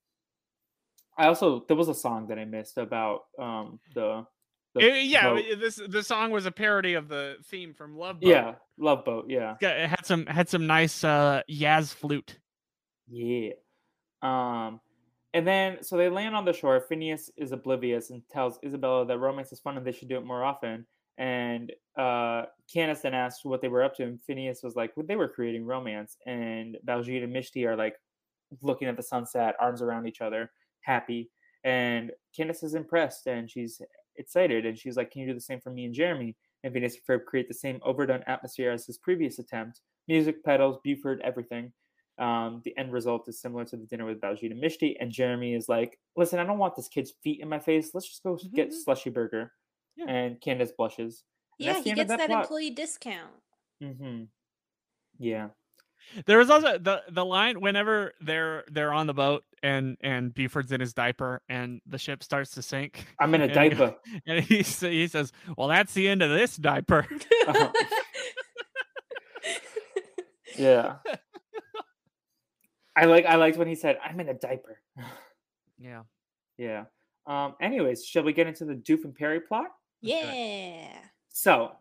[1.17, 4.25] I also there was a song that I missed about um the,
[4.73, 5.43] the Eh, yeah, boat.
[5.59, 8.27] this the song was a parody of the theme from Love Boat.
[8.29, 12.37] yeah Love Boat yeah It had some had some nice uh Yaz flute.
[13.07, 13.51] Yeah.
[14.21, 14.81] Um,
[15.35, 16.79] and then so they land on the shore.
[16.79, 20.25] Phineas is oblivious and tells Isabella that romance is fun and they should do it
[20.25, 20.87] more often.
[21.17, 25.05] And uh, Candace then asks what they were up to, and Phineas was like, well,
[25.05, 27.95] "They were creating romance." And Baljeet and Mishti are like
[28.61, 31.29] looking at the sunset, arms around each other, happy.
[31.65, 33.81] And Candace is impressed and she's
[34.15, 36.95] excited, and she's like, "Can you do the same for me and Jeremy?" And Phineas
[36.95, 41.73] and Ferb create the same overdone atmosphere as his previous attempt: music, pedals, Buford, everything.
[42.17, 45.53] Um, the end result is similar to the dinner with Baljeet and Mishti, and Jeremy
[45.53, 47.91] is like, "Listen, I don't want this kid's feet in my face.
[47.93, 49.51] Let's just go s- get slushy burger."
[49.97, 50.05] Yeah.
[50.09, 51.23] And Candace blushes.
[51.59, 52.43] And yeah, he gets that, plot.
[52.43, 53.31] employee discount.
[53.81, 54.23] Mm-hmm.
[55.19, 55.49] Yeah.
[56.25, 60.71] There was also the the line whenever they're they're on the boat and and Buford's
[60.71, 63.07] in his diaper and the ship starts to sink.
[63.19, 63.95] I'm in a And he diaper.
[64.27, 67.07] And he he says, "Well, that's the end of this diaper."
[67.47, 67.71] Uh-huh.
[70.57, 70.95] Yeah.
[72.95, 74.79] I like I liked when he said, "I'm in a diaper."
[75.77, 76.03] Yeah.
[76.57, 76.85] yeah.
[77.27, 77.55] Um.
[77.61, 79.67] Anyways, shall we get into the Doof and Perry plot?
[80.01, 80.87] yeah.
[81.29, 81.73] So,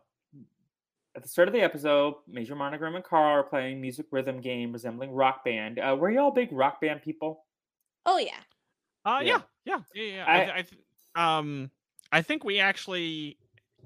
[1.15, 4.73] at the start of the episode, Major Monogram and Carl are playing music rhythm game
[4.73, 5.79] resembling Rock Band.
[5.79, 7.45] Uh, were y'all big Rock Band people?
[8.05, 8.31] Oh yeah.
[9.05, 9.39] Uh, Yeah.
[9.63, 10.25] yeah, yeah, yeah, yeah.
[10.27, 10.81] I- I, I th-
[11.15, 11.71] um,
[12.11, 13.37] I think we actually,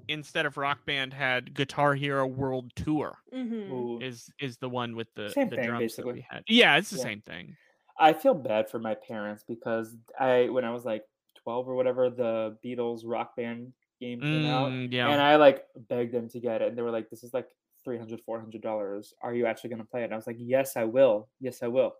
[0.08, 3.16] instead of Rock Band, had Guitar Hero World Tour.
[3.34, 4.02] Mm-hmm.
[4.02, 6.42] Is is the one with the Same the thing, drums that we had?
[6.48, 7.02] Yeah, it's the Yeah.
[7.02, 7.56] same thing.
[7.98, 11.04] I feel bad for my parents because I, when I was like
[11.42, 15.10] 12 or whatever, the Beatles Rock Band game came out, Mm, yeah.
[15.10, 17.48] and I like begged them to get it, and they were like, "This is like
[17.84, 19.12] 300 400 dollars.
[19.22, 21.28] Are you actually going to play it?" And I was like, "Yes, I will.
[21.40, 21.92] Yes, I will."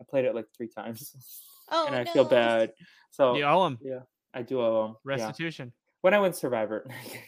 [0.00, 1.14] I played it like three times,
[1.70, 2.12] Oh and I no.
[2.12, 2.72] feel bad.
[3.12, 4.00] So you owe them yeah,
[4.34, 4.96] I do owe them.
[5.04, 5.24] Yeah.
[5.26, 5.72] restitution.
[6.02, 7.20] When I win Survivor, it-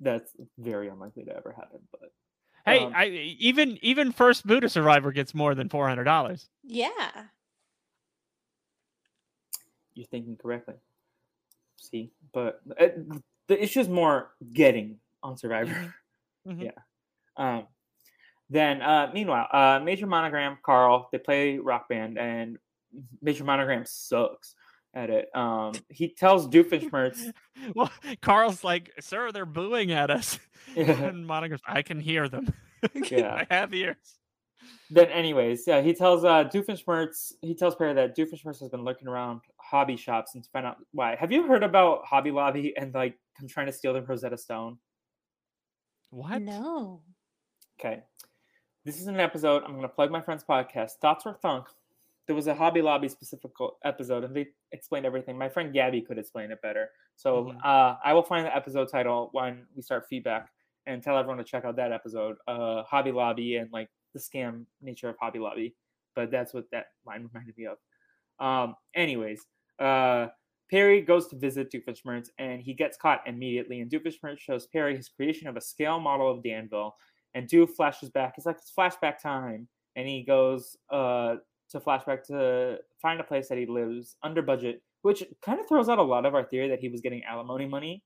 [0.00, 1.80] that's very unlikely to ever happen.
[1.90, 2.12] But
[2.64, 6.48] Hey, Um, I even even first Buddha Survivor gets more than four hundred dollars.
[6.62, 6.90] Yeah.
[9.94, 10.74] you're thinking correctly.
[11.76, 12.88] See, but uh,
[13.48, 15.72] the issue is more getting on Survivor.
[15.74, 15.92] Mhm.
[16.64, 16.70] Yeah.
[17.36, 17.66] Um,
[18.50, 22.58] then, uh, meanwhile, uh, Major Monogram, Carl, they play Rock Band, and
[23.20, 24.54] Major Monogram sucks
[24.94, 25.28] at it.
[25.34, 27.32] Um, he tells Doofenshmirtz,
[27.74, 27.90] well,
[28.20, 30.38] Carl's like, "Sir, they're booing at us,"
[30.76, 30.90] Yeah.
[30.92, 32.52] and Monogram's, "I can hear them.
[33.10, 33.44] Yeah.
[33.48, 34.18] I have ears."
[34.90, 39.06] then, anyways, yeah, he tells uh, Doofenshmirtz, he tells Perry that Doofenshmirtz has been looking
[39.08, 41.14] around hobby shops and to find out why.
[41.16, 44.78] Have you heard about Hobby Lobby and like them trying to steal the Rosetta Stone?
[46.10, 46.42] What?
[46.42, 47.02] No.
[47.80, 48.02] Okay.
[48.84, 49.62] This is an episode.
[49.64, 51.66] I'm going to plug my friend's podcast, Thoughts Were Thunk.
[52.26, 53.50] There was a Hobby Lobby specific
[53.84, 55.36] episode, and they explained everything.
[55.36, 56.90] My friend Gabby could explain it better.
[57.16, 57.64] So Mhm.
[57.64, 60.52] uh, I will find the episode title when we start feedback
[60.86, 64.66] and tell everyone to check out that episode, uh, Hobby Lobby, and like the scam
[64.80, 65.74] nature of Hobby Lobby.
[66.14, 67.78] But that's what that line reminded me of.
[68.38, 69.46] Um, anyways,
[69.78, 70.28] uh,
[70.70, 73.80] Perry goes to visit Doofenshmirtz and he gets caught immediately.
[73.80, 76.96] And Doofenshmirtz shows Perry his creation of a scale model of Danville.
[77.34, 78.34] And Doof flashes back.
[78.36, 79.68] It's like it's flashback time.
[79.96, 81.36] And he goes uh,
[81.72, 85.88] to flashback to find a place that he lives under budget, which kind of throws
[85.88, 88.04] out a lot of our theory that he was getting alimony money.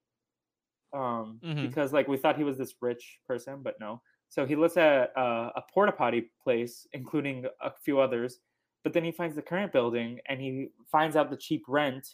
[0.92, 1.62] Um, Mhm.
[1.62, 4.02] because like we thought he was this rich person, but no.
[4.28, 8.40] So he looks at uh, a porta potty place, including a few others.
[8.82, 12.06] But then he finds the current building, and he finds out the cheap rent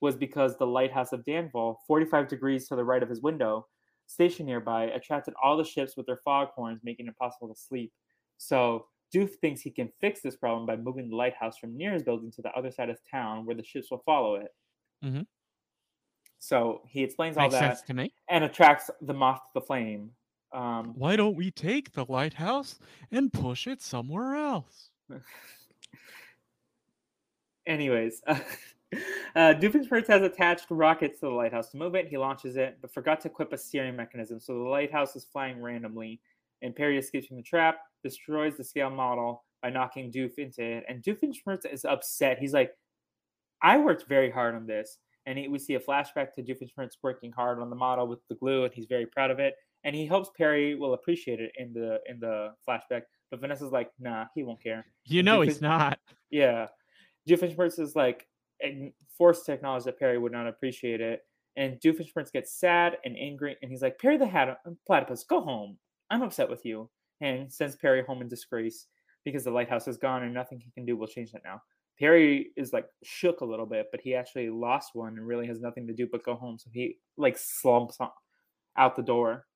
[0.00, 3.68] was because the lighthouse of Danville, 45 degrees to the right of his window,
[4.06, 7.92] stationed nearby, attracted all the ships with their foghorns, making it impossible to sleep.
[8.36, 12.02] So Doof thinks he can fix this problem by moving the lighthouse from near his
[12.02, 14.54] building to the other side of town where the ships will follow it.
[15.04, 15.26] Mhm.
[16.38, 18.12] So he explains all that sense to me.
[18.28, 20.12] and attracts the moth to the flame.
[20.52, 22.78] Um, Why don't we take the lighthouse
[23.10, 24.90] and push it somewhere else?
[27.66, 28.34] Anyways, uh,
[29.36, 32.08] Doofenshmirtz has attached rockets to the lighthouse to move it.
[32.08, 35.60] He launches it, but forgot to equip a steering mechanism, so the lighthouse is flying
[35.62, 36.20] randomly.
[36.62, 40.84] And Perry escapes from the trap, destroys the scale model by knocking Doof into it.
[40.88, 42.38] And Doofenshmirtz is upset.
[42.38, 42.72] He's like,
[43.62, 44.98] I worked very hard on this.
[45.26, 48.34] And he, we see a flashback to Doofenshmirtz working hard on the model with the
[48.34, 49.54] glue, and he's very proud of it.
[49.84, 53.02] And he hopes Perry will appreciate it in the in the flashback.
[53.30, 54.84] But Vanessa's like, nah, he won't care.
[55.06, 55.98] You know he's not.
[56.30, 56.66] yeah.
[57.28, 58.26] Doofenshmirtz is like
[59.16, 61.22] forced to acknowledge that Perry would not appreciate it.
[61.56, 65.40] And Doofenshmirtz gets sad and angry, and he's like, Perry the Hat- uh, Platypus, go
[65.40, 65.76] home.
[66.10, 66.88] I'm upset with you.
[67.22, 68.88] And sends Perry home in disgrace
[69.24, 71.62] because the lighthouse is gone and nothing he can do will change that now.
[71.98, 75.60] Perry is like shook a little bit, but he actually lost one and really has
[75.60, 76.58] nothing to do but go home.
[76.58, 77.98] So he like slumps
[78.76, 79.46] out the door.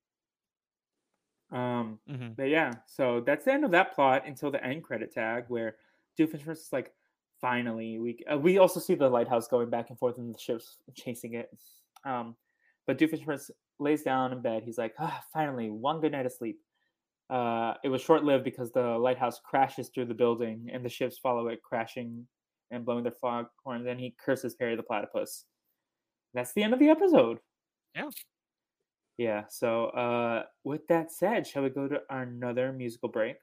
[1.51, 2.37] Um, Mhm.
[2.37, 5.79] but yeah, so that's the end of that plot until the end credit tag where
[6.19, 6.93] Doofenshmirtz is like,
[7.41, 10.79] finally, we uh, we also see the lighthouse going back and forth and the ships
[10.95, 11.51] chasing it.
[12.05, 12.37] Um,
[12.87, 14.65] but Doofenshmirtz lays down in bed.
[14.65, 16.61] He's like, ah, finally, one good night of sleep.
[17.29, 21.19] Uh, it was short lived because the lighthouse crashes through the building and the ships
[21.19, 22.27] follow it, crashing
[22.71, 23.87] and blowing their foghorns.
[23.87, 25.45] And he curses Perry the platypus.
[26.35, 27.39] That's the end of the episode.
[27.95, 28.11] Yeah.
[29.19, 29.45] Yeah.
[29.49, 33.37] So, uh, with that said, shall we go to our another musical break?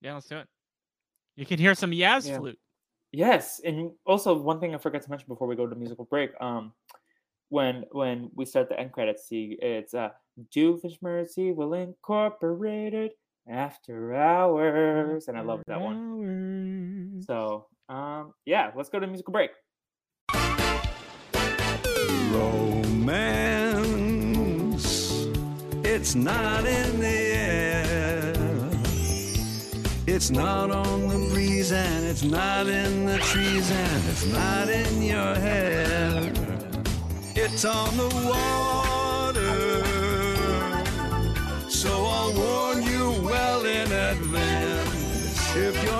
[0.00, 0.48] Yeah, let's do it.
[1.36, 2.38] You can hear some Yaz Yeah.
[2.38, 2.58] flute.
[3.12, 6.30] Yes, and also one thing I forgot to mention before we go to musical break.
[6.40, 6.72] Um,
[7.48, 10.10] when when we start the end credits, see it's uh,
[10.54, 13.12] Doofenshmirtz Evil Incorporated
[13.48, 17.22] after hours, and I love that one.
[17.26, 19.50] So, um, yeah, let's go to musical break.
[23.04, 24.06] Romance,
[25.84, 28.32] it's not in the air.
[30.06, 35.02] It's not on the breeze, and it's not in the trees, and it's not in
[35.02, 36.32] your hair.
[37.36, 39.03] It's on the water.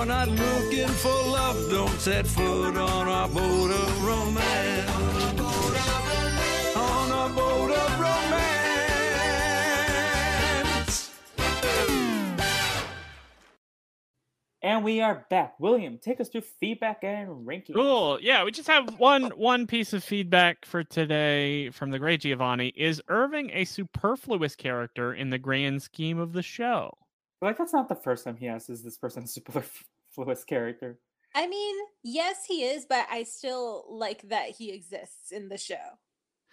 [0.05, 4.91] You're not looking for love, don't set foot on our boat of romance.
[6.75, 8.45] On a boat of romance.
[14.61, 15.59] And we are back.
[15.59, 17.75] William, take us through feedback and ranking.
[17.75, 18.19] Cool.
[18.21, 22.67] Yeah, we just have one one piece of feedback for today from the great Giovanni.
[22.75, 26.95] Is Irving a superfluous character in the grand scheme of the show?
[27.41, 29.27] Like that's not the first time he asks, "Is this person a
[30.15, 30.99] superfluous character?"
[31.33, 35.75] I mean, yes, he is, but I still like that he exists in the show.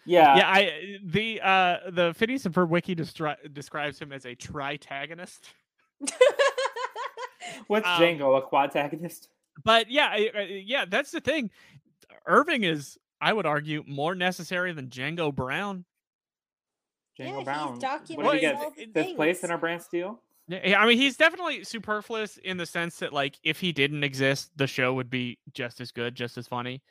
[0.05, 4.35] Yeah, yeah, I the uh the Phineas and Ferb wiki destri- describes him as a
[4.35, 5.41] tritagonist.
[7.69, 8.37] What's Um, Django?
[8.39, 9.29] A quadtagonist?
[9.65, 11.51] But yeah, I- I- yeah, that's the thing.
[12.27, 15.85] Irving is, I would argue, more necessary than Django Brown.
[17.19, 17.69] Django yeah, he's Brown.
[17.69, 18.55] What did documenting he get?
[18.57, 20.21] all the Fifth place in our brand steal.
[20.49, 24.05] Yeah, yeah, I mean, he's definitely superfluous in the sense that, like, if he didn't
[24.05, 26.83] exist, the show would be just as good, just as funny.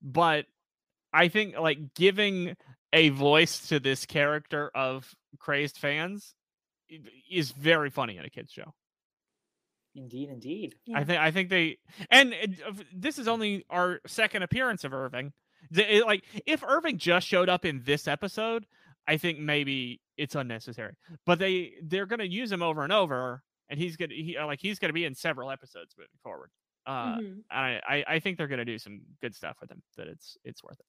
[0.00, 0.46] But
[1.12, 2.56] I think, like, giving
[2.92, 6.34] a voice to this character of crazed fans
[7.30, 8.74] is very funny in a kids show.
[9.94, 10.74] Indeed, indeed.
[10.94, 11.78] I think I think they
[12.10, 15.32] and it- uh, this is only our second appearance of Irving.
[15.70, 18.66] The- it- like if Irving just showed up in this episode,
[19.08, 20.94] I think maybe it's unnecessary.
[21.26, 24.60] But they they're gonna use him over and over, and he's gonna he uh, like
[24.60, 26.50] he's gonna be in several episodes moving forward.
[26.86, 27.44] Uh, Mhm.
[27.50, 29.82] I, I I think they're gonna do some good stuff with him.
[29.96, 30.86] That it's it's worth it.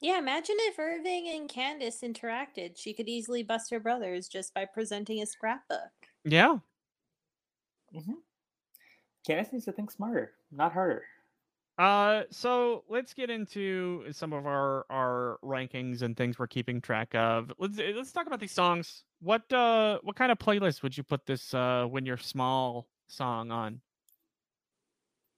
[0.00, 2.76] Yeah, imagine if Irving and Candace interacted.
[2.76, 6.08] She could easily bust her brothers just by presenting a scrapbook.
[6.24, 6.58] Yeah.
[7.94, 8.22] Mm-hmm.
[9.26, 11.04] Candace needs to think smarter, not harder.
[11.82, 17.12] Uh, so let's get into some of our our rankings and things we're keeping track
[17.14, 17.50] of.
[17.58, 19.04] Let's eh, let's talk about these songs.
[19.18, 23.50] What uh what kind of playlist would you put this uh when you're small song
[23.50, 23.80] on?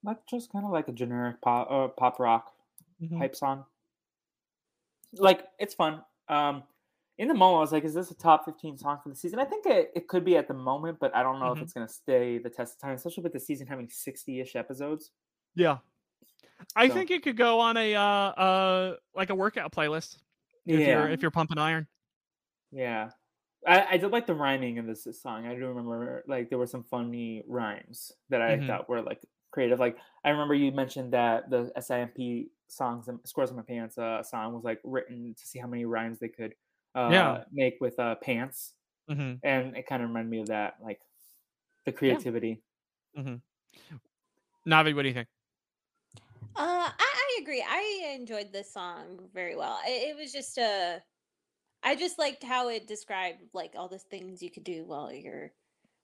[0.04, 2.54] Like just kind of like a generic pop uh, pop rock
[2.98, 3.24] Mhm.
[3.24, 3.66] hype song.
[5.12, 6.04] Like it's fun.
[6.28, 6.64] Um,
[7.18, 9.38] in the moment, I was like, "Is this a top fifteen song for the season?"
[9.38, 11.52] I think it, it could be at the moment, but I don't know Mhm.
[11.52, 14.56] if it's gonna stay the test of time, especially with the season having sixty ish
[14.56, 15.12] episodes.
[15.54, 15.78] Yeah.
[16.76, 20.18] I So- think it could go on a uh uh like a workout playlist
[20.66, 20.86] if Yeah.
[21.00, 21.86] you're if you're pumping iron.
[22.72, 23.10] Yeah,
[23.66, 25.46] I, I did like the rhyming in this song.
[25.46, 28.66] I do remember like there were some funny rhymes that I Mhm.
[28.66, 29.78] thought were like creative.
[29.78, 34.22] Like I remember you mentioned that the SIMP songs and Squirrels in My Pants uh,
[34.22, 36.54] song was like written to see how many rhymes they could
[36.96, 37.44] uh, Yeah.
[37.52, 38.74] make with uh, pants,
[39.10, 39.34] Mm-hmm.
[39.46, 41.00] and it kind of reminded me of that, like
[41.84, 42.62] the creativity.
[43.16, 43.36] Mm-hmm.
[44.66, 45.28] Navi, what do you think?
[46.56, 47.64] Uh, I, I agree.
[47.66, 49.78] I enjoyed this song very well.
[49.86, 51.02] It, it was just a.
[51.82, 55.52] I just liked how it described like all the things you could do while you're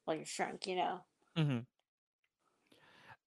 [0.05, 0.66] while you're shrunk.
[0.66, 1.01] You know.
[1.38, 1.59] Mm-hmm.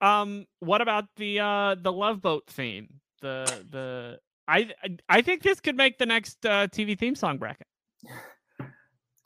[0.06, 3.00] Um, what about the uh the love boat theme?
[3.22, 7.38] The the I I- I think this could make the next uh, TV theme song
[7.38, 7.68] bracket.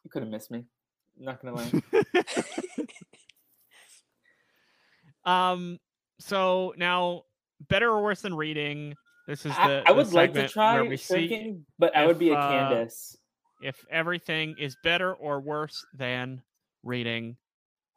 [0.03, 0.63] You could have missed me.
[1.19, 1.83] Not gonna lie.
[5.25, 5.79] um,
[6.17, 7.23] so now
[7.69, 8.95] better or worse than reading.
[9.27, 9.83] This is the.
[9.85, 13.17] I the would like to try see shrinking, but I would be a uh, Candace.
[13.61, 16.41] if everything is better or worse than
[16.83, 17.35] reading.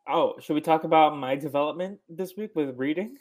[0.08, 3.16] Oh, should we talk about my development this week with reading?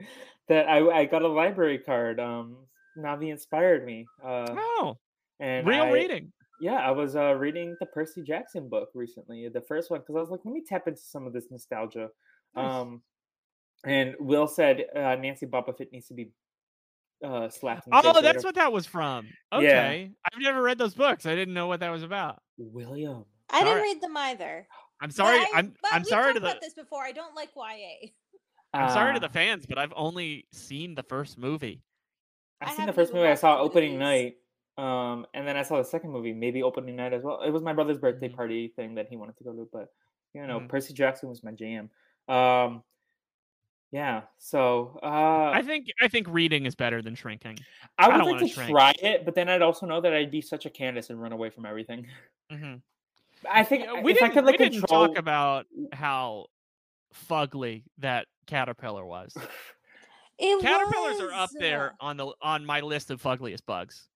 [0.48, 2.18] that I I got a library card.
[2.18, 2.56] Um,
[2.98, 4.06] Navi inspired me.
[4.24, 4.98] Uh, Oh,
[5.40, 6.32] and real I- reading.
[6.60, 10.20] Yeah, I was uh, reading the Percy Jackson book recently, the first one, because I
[10.20, 12.08] was like, let me tap into some of this nostalgia.
[12.54, 12.72] Nice.
[12.72, 13.02] Um,
[13.84, 16.30] and Will said uh, Nancy Bobofit needs to be
[17.24, 17.86] uh, slapped.
[17.86, 19.26] In the Oh, or that's what that was from.
[19.52, 19.58] Yeah.
[19.58, 21.26] Okay, I've never read those books.
[21.26, 22.42] I didn't know what that was about.
[22.58, 23.24] William.
[23.50, 23.70] I Sorry.
[23.70, 24.66] didn't read them either.
[25.00, 25.38] I'm But sorry.
[25.38, 27.02] I- I'm but I'm we've sorry to the about this before.
[27.02, 28.08] I don't like YA.
[28.72, 31.82] I'm sorry to Uh, the fans, but I've only seen the first movie.
[32.60, 33.28] I've I seen the first movie.
[33.28, 34.36] I saw the opening night,
[34.78, 37.42] um, and then I saw the second movie, maybe opening night as well.
[37.42, 38.34] It was my brother's birthday Mhm.
[38.36, 39.88] party thing that he wanted to go to, but
[40.34, 40.68] you know, Mhm.
[40.68, 41.90] Percy Jackson was my jam.
[42.26, 42.82] Um,
[43.94, 45.06] yeah, so uh,
[45.54, 47.58] I think I think reading is better than shrinking.
[47.96, 48.70] I I would don't like wanna shrink.
[48.70, 51.30] try it, but then I'd also know that I'd be such a Candace and run
[51.32, 52.06] away from everything.
[52.50, 52.74] hmm
[53.48, 55.06] I think we if didn't, could like we didn't control.
[55.08, 56.46] talk about how
[57.30, 59.32] fugly that caterpillar was.
[60.38, 64.08] It Caterpillars are up there uh, on the on my list of fuggliest bugs.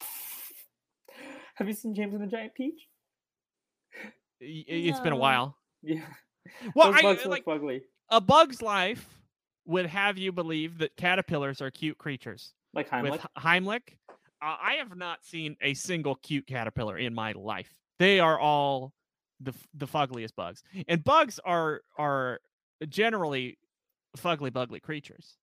[1.56, 2.80] Have you seen James and the Giant Peach?
[4.40, 5.58] Y- It's been a while.
[5.82, 6.00] Yeah.
[6.74, 7.82] Well, Those I, bugs like look ugly.
[8.10, 9.08] A bug's life
[9.66, 12.54] would have you believe that caterpillars are cute creatures.
[12.72, 13.14] Like Heimlich.
[13.14, 13.96] H- Heimlich,
[14.42, 17.72] uh, I have not seen a single cute caterpillar in my life.
[17.98, 18.92] They are all
[19.40, 22.40] the the fuggliest bugs, and bugs are are
[22.88, 23.58] generally
[24.16, 25.36] fugly bugly creatures.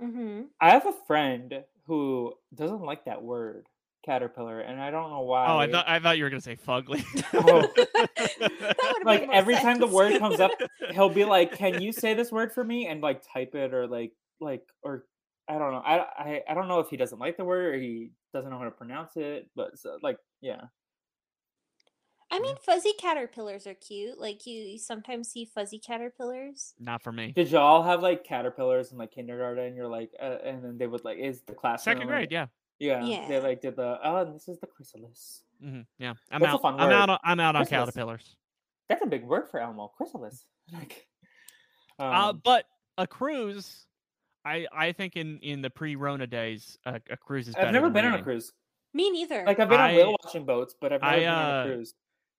[0.00, 0.48] mhm.
[0.60, 3.66] I have a friend who doesn't like that word,
[4.04, 5.46] caterpillar, and I don't know why.
[5.46, 7.04] Oh, I thought I thought you were gonna say fugly.
[7.34, 7.66] Oh.
[9.04, 10.50] Like made more every time the word comes up,
[10.92, 13.86] he'll be like, "Can you say this word for me?" and like type it or
[13.86, 15.04] like like or
[15.48, 15.82] I don't know.
[15.84, 18.58] I I, I don't know if he doesn't like the word or he doesn't know
[18.58, 20.62] how to pronounce it, but so, like yeah.
[22.30, 24.18] I mean, fuzzy caterpillars are cute.
[24.18, 26.74] Like you, you sometimes see fuzzy caterpillars.
[26.78, 27.32] Not for me.
[27.32, 29.64] Did y'all have like caterpillars in like kindergarten?
[29.64, 32.46] And you're like, uh, and then they would like, is the class Second grade, yeah.
[32.78, 33.28] Yeah, Yeah.
[33.28, 35.42] They like did the oh, and this is the chrysalis.
[35.64, 35.80] Mm-hmm.
[35.98, 36.62] Yeah, I'm That's a out.
[36.62, 36.94] fun I'm word.
[36.94, 37.10] out.
[37.10, 37.90] On, I'm out on Chrysalis.
[37.94, 38.36] caterpillars.
[38.88, 40.44] That's a big word for Elmo, chrysalis.
[40.72, 41.06] Like,
[41.98, 42.64] uh, um, but
[42.98, 43.86] a cruise,
[44.44, 47.54] I I think in in the pre-Rona days, a, a cruise is.
[47.54, 48.52] I've better never than been on a cruise.
[48.94, 49.44] Me neither.
[49.46, 51.66] Like I've been on whale watching boats, but I've never I, been on uh, a
[51.74, 51.94] cruise.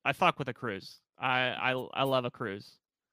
[0.06, 1.00] I fuck with a cruise.
[1.20, 2.72] I I I love a cruise.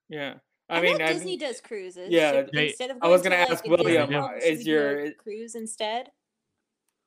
[0.09, 0.35] Yeah,
[0.69, 2.11] I, I mean, know I Disney mean, does cruises.
[2.11, 4.67] yeah, Should- they- instead of I was going gonna to, ask like, William, uh, is
[4.67, 6.11] your- cruise instead?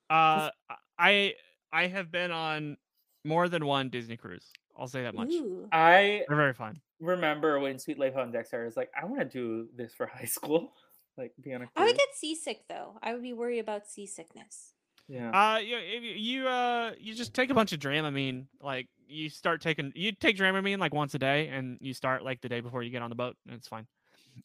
[0.09, 0.49] Uh,
[0.97, 1.35] I
[1.71, 2.77] I have been on
[3.23, 4.45] more than one Disney cruise.
[4.77, 5.29] I'll say that much.
[5.31, 5.67] Ooh.
[5.71, 6.79] I They're very fun.
[6.99, 10.25] remember when Sweet Life on Dexter was like, I want to do this for high
[10.25, 10.73] school,
[11.17, 12.97] like be on a I would get seasick though.
[13.03, 14.73] I would be worried about seasickness.
[15.07, 18.45] Yeah, Uh, you you- you uh you just take a bunch of Dramamine.
[18.61, 22.41] Like you start taking you take Dramamine like once a day, and you start like
[22.41, 23.87] the day before you get on the boat, and it's fine.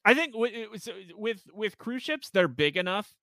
[0.04, 0.52] I think with
[1.16, 3.14] with with cruise ships, they're big enough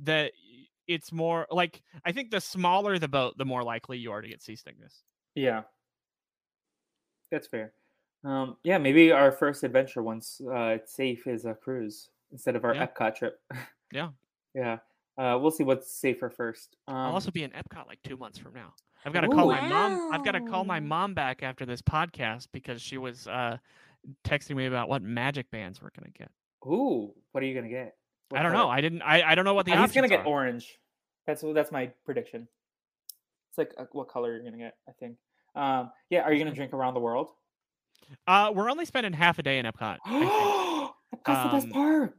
[0.00, 4.12] that y- it's more like I think the smaller the boat, the more likely you
[4.12, 5.02] are to get seasickness.
[5.34, 5.62] yeah,
[7.30, 7.72] that's fair.
[8.24, 12.64] Um, yeah, maybe our first adventure once uh, it's safe is a cruise instead of
[12.64, 12.86] our Yeah.
[12.86, 13.40] Epcot trip.
[13.92, 14.10] Yeah.
[14.52, 14.78] Yeah.
[15.16, 16.74] Uh, we'll see what's safer first.
[16.88, 18.74] Um, I'll also be in Epcot like two months from now.
[19.04, 19.52] I've got to call Ooh.
[19.54, 20.12] my mom.
[20.12, 23.58] I've got to call my mom back after this podcast because she was uh,
[24.24, 26.30] texting me about what magic bands we're gonna get.
[26.66, 27.94] ooh, what are you gonna get?
[28.30, 28.64] What I don't color?
[28.64, 28.70] know.
[28.70, 29.02] I didn't.
[29.02, 30.26] I, I don't know what the Uh, he's gonna get are.
[30.26, 30.79] orange.
[31.30, 32.48] That's that's my prediction.
[33.50, 34.74] It's like uh, what color you're gonna get.
[34.88, 35.16] I think.
[35.54, 36.22] Um, yeah.
[36.22, 37.28] Are you gonna drink around the world?
[38.26, 39.98] Uh, we're only spending half a day in Epcot.
[41.24, 42.16] That's the best Um, part.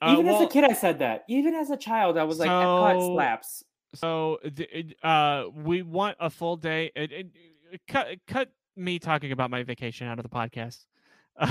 [0.00, 1.24] Uh, Even as a kid, I said that.
[1.28, 3.64] Even as a child, I was like, Epcot slaps.
[3.94, 4.38] So
[5.02, 6.92] uh, we want a full day.
[6.94, 7.26] It, it,
[7.72, 10.84] it- cut cut me talking about my vacation out of the podcast.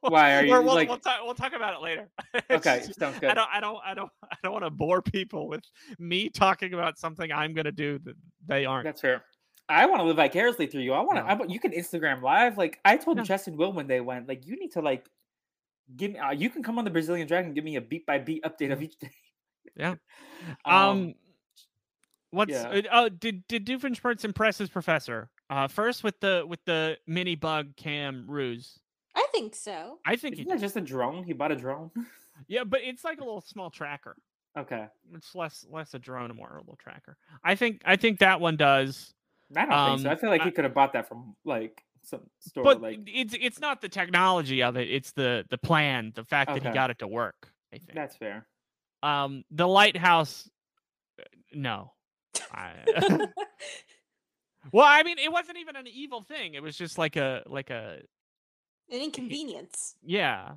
[0.00, 2.08] Why are you, we'll, like- we'll, talk, we'll talk about it later.
[2.50, 3.48] Okay, sounds I don't.
[3.52, 3.78] I don't.
[3.84, 4.10] I don't.
[4.30, 5.64] I don't want to bore people with
[5.98, 8.14] me talking about something I'm gonna do that
[8.46, 8.84] they aren't.
[8.84, 9.24] That's fair.
[9.68, 10.92] I want to live vicariously through you.
[10.92, 11.36] I want to.
[11.36, 11.44] No.
[11.52, 12.56] You can Instagram live.
[12.58, 13.24] Like I told No.
[13.24, 15.08] Justin Will when they went, like you need to like
[15.96, 16.18] give me.
[16.18, 18.72] Uh, you can come on the Brazilian Dragon, give me a beat by beat update
[18.72, 19.10] of each day.
[19.74, 19.94] Yeah.
[20.64, 21.14] Um, Um,
[22.30, 22.68] what's yeah.
[22.68, 25.30] uh, uh, did did Doofenshmirtz impress his professor?
[25.48, 28.78] Uh, first with the with the mini bug cam ruse.
[29.14, 29.98] I think so.
[30.04, 31.24] I think he isn't that just a drone?
[31.24, 31.90] He bought a drone.
[32.48, 34.14] Yeah, but it's like a little small tracker.
[34.58, 37.16] okay, It's less less a drone and more a little tracker.
[37.42, 39.14] I think I think that one does.
[39.56, 40.08] I don't think so.
[40.10, 42.62] I Um, feel like I- he could have bought that from like some store.
[42.62, 44.90] But like it's it's not the technology of it.
[44.90, 47.48] It's the the plan, the fact that he got it to work.
[47.72, 47.94] I think.
[47.94, 48.46] that's fair.
[49.02, 50.46] Um, the lighthouse.
[51.18, 51.22] uh,
[51.54, 51.92] No.
[52.52, 52.74] I,
[54.72, 56.54] well, I mean, it wasn't even an evil thing.
[56.54, 58.00] It was just like a like a
[58.90, 59.96] An inconvenience.
[60.02, 60.54] yeah.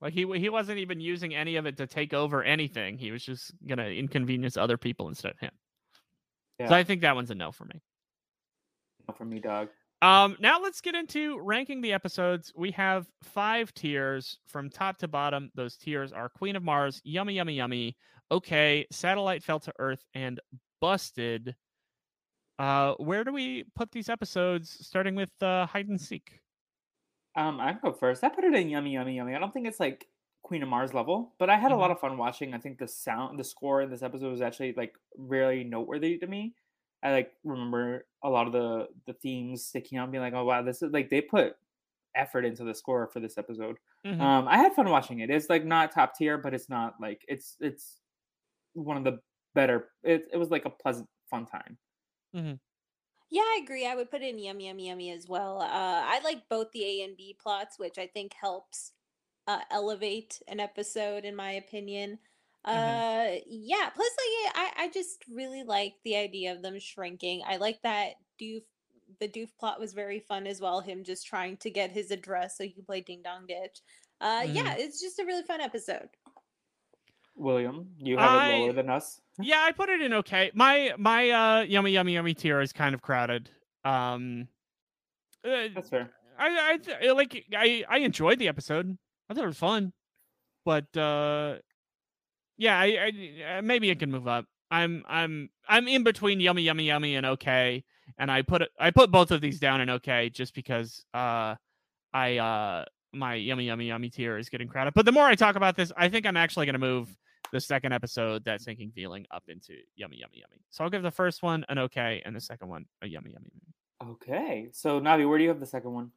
[0.00, 2.98] Like he he wasn't even using any of it to take over anything.
[2.98, 5.52] He was just gonna inconvenience other people instead of him.
[6.58, 7.80] Yeah, So I think that one's a no for me.
[9.08, 9.68] No for me, dog.
[10.02, 12.52] Um, now let's get into ranking the episodes.
[12.54, 15.50] We have five tiers from top to bottom.
[15.54, 17.96] Those tiers are Queen of Mars, Yummy Yummy Yummy,
[18.30, 20.38] Okay, Satellite Fell to Earth, and
[20.80, 21.54] Busted.
[22.58, 24.86] Uh, where do we put these episodes?
[24.86, 26.40] Starting with uh, Hide and Seek.
[27.34, 28.24] Um, I go first.
[28.24, 29.34] I put it in yummy, yummy, yummy.
[29.34, 30.08] I don't think it's like
[30.42, 32.54] Queen of Mars level, but I had a lot of fun watching.
[32.54, 36.26] I think the sound, the score in this episode was actually like really noteworthy to
[36.26, 36.54] me.
[37.02, 40.62] I like remember a lot of the the themes sticking out, being like, "Oh wow,
[40.62, 41.56] this is like they put
[42.14, 43.76] effort into the score for this episode."
[44.06, 44.20] Mhm.
[44.20, 45.30] Um, I had fun watching it.
[45.30, 48.00] It's like not top tier, but it's not like it's it's
[48.74, 49.20] one of the
[49.54, 49.90] better.
[50.04, 51.78] It it was like a pleasant, fun time.
[53.30, 53.86] Yeah, I agree.
[53.86, 55.60] I would put in yummy, yummy, yummy as well.
[55.60, 55.66] Uh,
[56.04, 58.92] I like both the A and B plots, which I think helps
[59.48, 62.18] uh, elevate an episode, in my opinion.
[62.64, 63.90] Uh, yeah.
[63.94, 64.10] Plus,
[64.44, 67.42] like, I, I just really like the idea of them shrinking.
[67.46, 68.62] I like that Doof.
[69.20, 70.80] The Doof plot was very fun as well.
[70.80, 73.80] Him just trying to get his address so he can play Ding Dong Ditch.
[74.20, 76.08] Uh, yeah, it's just a really fun episode.
[77.36, 79.20] William, you have it lower than us.
[79.40, 80.50] Yeah, I put it in okay.
[80.54, 83.50] My my uh Yummy Yummy Yummy tier is kind of crowded.
[83.84, 84.48] Um,
[85.44, 86.10] uh, That's fair.
[86.38, 88.96] I I like I I enjoyed the episode.
[89.28, 89.92] I thought it was fun,
[90.64, 91.56] but uh,
[92.56, 93.12] yeah, I,
[93.48, 94.46] I maybe it can move up.
[94.70, 97.84] I'm I'm I'm in between yummy yummy yummy and okay,
[98.18, 101.54] and I put it I put both of these down in okay just because uh
[102.12, 104.94] I uh my yummy yummy yummy tier is getting crowded.
[104.94, 107.16] But the more I talk about this, I think I'm actually gonna move
[107.52, 110.62] the second episode, that sinking feeling, up into yummy yummy yummy.
[110.70, 113.50] So I'll give the first one an okay, and the second one a yummy yummy.
[113.52, 114.12] yummy.
[114.12, 116.10] Okay, so Navi, where do you have the second one?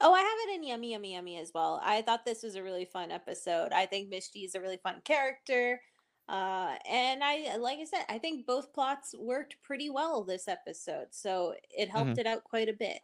[0.00, 1.80] Oh, I have it in Yummy Yummy Yummy as well.
[1.82, 3.72] I thought this was a really fun episode.
[3.72, 5.80] I think Mishti is a really fun character.
[6.28, 11.08] Uh, and I, like I said, I think both plots worked pretty well this episode.
[11.10, 13.00] So it helped it out quite a bit.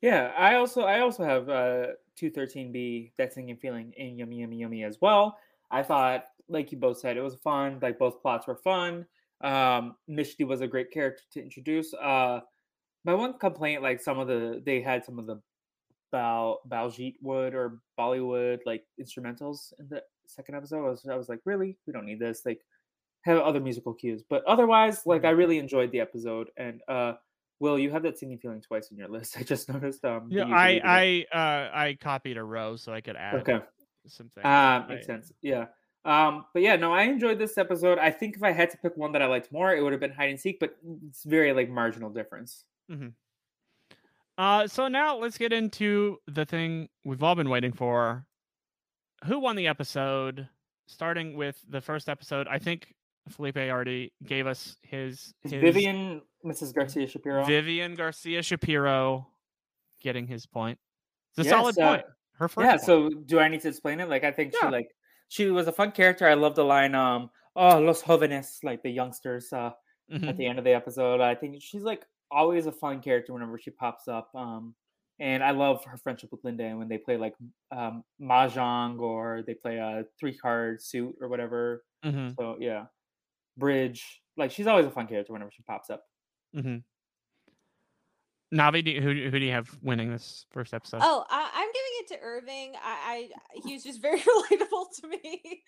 [0.00, 1.86] Yeah, I also I also have uh
[2.16, 5.38] two thirteen B that sinking feeling in yummy yummy yummy as well.
[5.70, 7.78] I thought, like you both said, it was fun.
[7.80, 9.06] Like both plots were fun.
[9.42, 11.94] Um, Mishti was a great character to introduce.
[11.94, 12.40] Uh,
[13.04, 15.40] my one complaint, like some of the they had some of the
[16.10, 20.84] Bal Baljit wood or Bollywood like instrumentals in the second episode.
[20.84, 22.42] I was I was like, really, we don't need this.
[22.44, 22.60] Like,
[23.22, 24.22] have other musical cues.
[24.28, 26.50] But otherwise, like I really enjoyed the episode.
[26.56, 27.14] And uh,
[27.60, 29.36] Will, you have that sinking feeling twice in your list.
[29.38, 30.04] I just noticed.
[30.04, 30.86] Um, Yeah, you deleted it.
[30.86, 33.60] I I uh I copied a row so I could add Okay.
[34.06, 34.44] some things.
[34.44, 35.32] Ah, makes sense.
[35.42, 35.66] Yeah.
[36.04, 37.98] Um, but yeah, no, I enjoyed this episode.
[37.98, 40.00] I think if I had to pick one that I liked more, it would have
[40.00, 40.76] been hide and seek, but
[41.08, 42.64] it's very like marginal difference.
[42.90, 43.08] Mm-hmm.
[44.38, 48.24] Uh, so now let's get into the thing we've all been waiting for.
[49.24, 50.48] Who won the episode?
[50.86, 52.94] Starting with the first episode, I think
[53.28, 56.72] Felipe already gave us his, his Vivian, Mrs.
[56.74, 57.44] Garcia Shapiro.
[57.44, 59.26] Vivian Garcia Shapiro
[60.00, 60.78] getting his point.
[61.36, 62.06] It's a Yes, solid uh, point.
[62.38, 62.64] Her first.
[62.64, 62.70] yeah.
[62.72, 62.82] point.
[62.82, 64.08] So do I need to explain it?
[64.08, 64.68] Like, I think Yeah.
[64.68, 64.94] she like.
[65.28, 66.26] She was a fun character.
[66.26, 69.52] I love the line, um, "Oh, los jóvenes," like the youngsters.
[69.52, 69.72] Uh,
[70.10, 70.26] Mhm.
[70.28, 73.58] at the end of the episode, I think she's like always a fun character whenever
[73.58, 74.34] she pops up.
[74.34, 74.74] Um,
[75.18, 77.34] and I love her friendship with Linda and when they play like
[77.70, 81.84] um, mahjong or they play a three card suit or whatever.
[82.04, 82.34] Mhm.
[82.36, 82.86] So yeah,
[83.58, 84.22] bridge.
[84.38, 86.04] Like she's always a fun character whenever she pops up.
[86.56, 86.84] Mhm.
[88.54, 91.00] Navi, do you, who, who do you have winning this first episode?
[91.02, 91.47] Oh, I, I'm giving it
[92.08, 92.74] to Irving.
[92.82, 95.62] I, I he was just very relatable to me,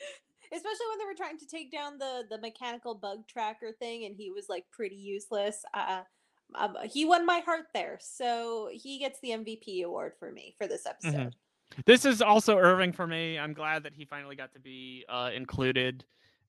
[0.53, 4.14] especially when they were trying to take down the the mechanical bug tracker thing, and
[4.16, 5.64] he was like pretty useless.
[5.74, 6.03] Uh,
[6.55, 10.66] um, he won my heart there, so he gets the MVP award for me for
[10.66, 11.34] this episode.
[11.86, 13.38] This is also Irving for me.
[13.38, 16.05] I'm glad that he finally got to be uh, included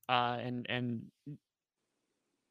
[0.10, 1.04] uh, and and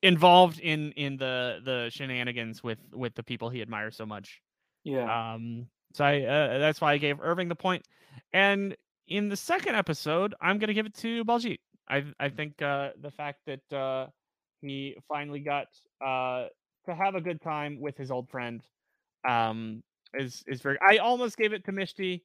[0.02, 4.40] involved in in the the shenanigans with with the people he admires so much.
[4.84, 5.34] Yeah.
[5.34, 7.84] Um, so I uh, that's why I gave Irving the point.
[8.32, 8.76] And
[9.08, 11.58] in the second episode, I'm gonna give it to Baljeet.
[11.88, 14.06] I I think uh, the fact that uh,
[14.60, 15.66] he finally got
[16.04, 16.46] uh,
[16.86, 18.62] to have a good time with his old friend
[19.28, 19.82] um,
[20.14, 20.78] is is very.
[20.80, 22.22] I almost gave it to Mishti,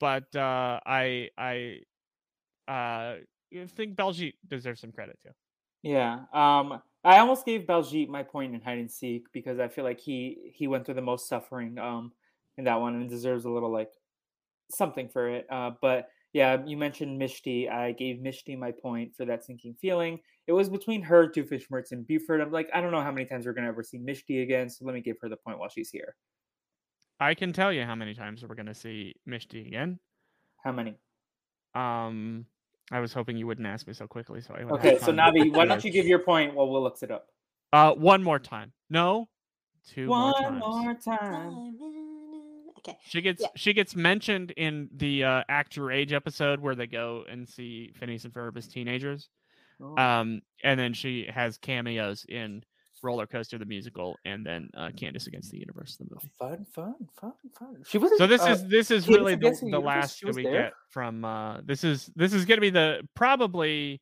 [0.00, 1.80] but uh, I I
[2.68, 3.16] uh,
[3.76, 5.30] think Baljeet deserves some credit too.
[5.82, 6.20] Yeah.
[6.32, 10.00] Um, I almost gave Baljeet my point in hide and seek because I feel like
[10.00, 12.12] he he went through the most suffering um
[12.58, 13.90] in that one and deserves a little like
[14.70, 15.46] something for it.
[15.50, 17.70] Uh, but yeah, you mentioned Mishti.
[17.70, 20.18] I gave Mishti my point for that sinking feeling.
[20.46, 22.40] It was between her, Doofenshmirtz, and Buford.
[22.40, 24.84] I'm like, I don't know how many times we're gonna ever see Mishti again, so
[24.84, 26.14] let me give her the point while she's here.
[27.18, 29.98] I can tell you how many times we're gonna see Mishti again.
[30.62, 30.96] How many?
[31.74, 32.46] Um,
[32.92, 35.12] I was hoping you wouldn't ask me so quickly, so I would have Okay, so
[35.12, 37.28] Navi, why don't you give your point while Will looks it up?
[37.72, 38.72] Uh, one more time.
[38.90, 39.28] No,
[39.88, 40.60] two more One times.
[40.60, 41.78] more time.
[42.86, 42.98] Okay.
[43.04, 43.48] She gets Yeah.
[43.56, 47.92] she gets mentioned in the uh, Act Your Age episode where they go and see
[47.98, 49.28] Phineas and Ferb as teenagers.
[49.80, 49.96] Oh.
[49.96, 52.62] Um, and then she has cameos in
[53.02, 56.30] Roller Coaster the musical, and then uh, Candace Against the Universe the movie.
[56.38, 57.76] Fun, fun, fun, fun.
[57.86, 60.42] She was So this is this is Candace really the, the the last that we
[60.44, 60.52] there?
[60.52, 64.00] get from uh this is this is gonna be the probably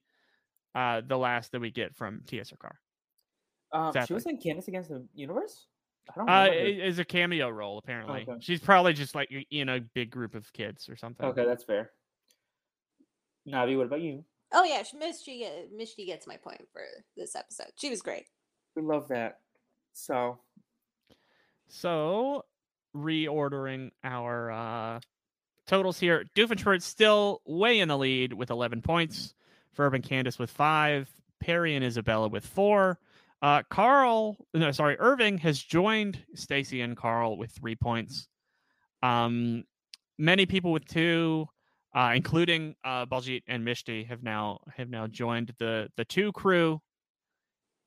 [0.74, 2.76] uh the last that we get from Tiya Sircar.
[3.72, 5.66] Um, she was in Candace Against the Universe.
[6.10, 6.54] I don't Uh, remember.
[6.68, 8.22] it is a cameo role apparently.
[8.28, 8.38] Okay.
[8.40, 11.24] She's probably just like in a big group of kids or something.
[11.26, 11.90] Okay, that's fair.
[13.48, 14.24] Navi, what about you?
[14.52, 16.82] Oh yeah, sh- Mishti get- gets my point for
[17.16, 17.68] this episode.
[17.76, 18.26] She was great.
[18.76, 19.40] We love that.
[19.92, 20.40] So
[21.68, 22.44] So
[22.94, 25.00] reordering our uh
[25.66, 26.24] totals here.
[26.36, 29.34] Doofenshmirtz still way in the lead with 11 points.
[29.76, 31.10] Ferb and Candace with five.
[31.40, 32.98] Perry and Isabella with four.
[33.44, 38.26] Uh, Carl, no, sorry, Irving has joined Stacy and Carl with three points.
[39.02, 39.64] Um,
[40.18, 41.46] many people with two,
[41.94, 46.80] uh, including uh, Baljeet and Mishti, have now have now joined the the two crew.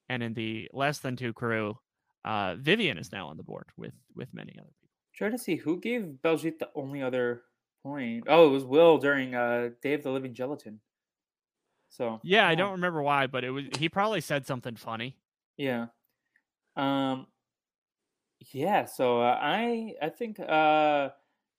[0.09, 1.79] And in the less than two crew,
[2.23, 4.93] uh, Vivian is now on the board with with many other people.
[5.15, 7.41] try to see who gave Baljeet the only other
[7.81, 8.25] point.
[8.27, 10.81] Oh, it was Will during uh Day of the Living Gelatin.
[11.89, 15.17] So Yeah, I don't remember why, but it was he probably said something funny.
[15.57, 15.87] Yeah.
[16.75, 17.27] Um.
[18.53, 18.85] Yeah.
[18.85, 21.09] So uh, I I think uh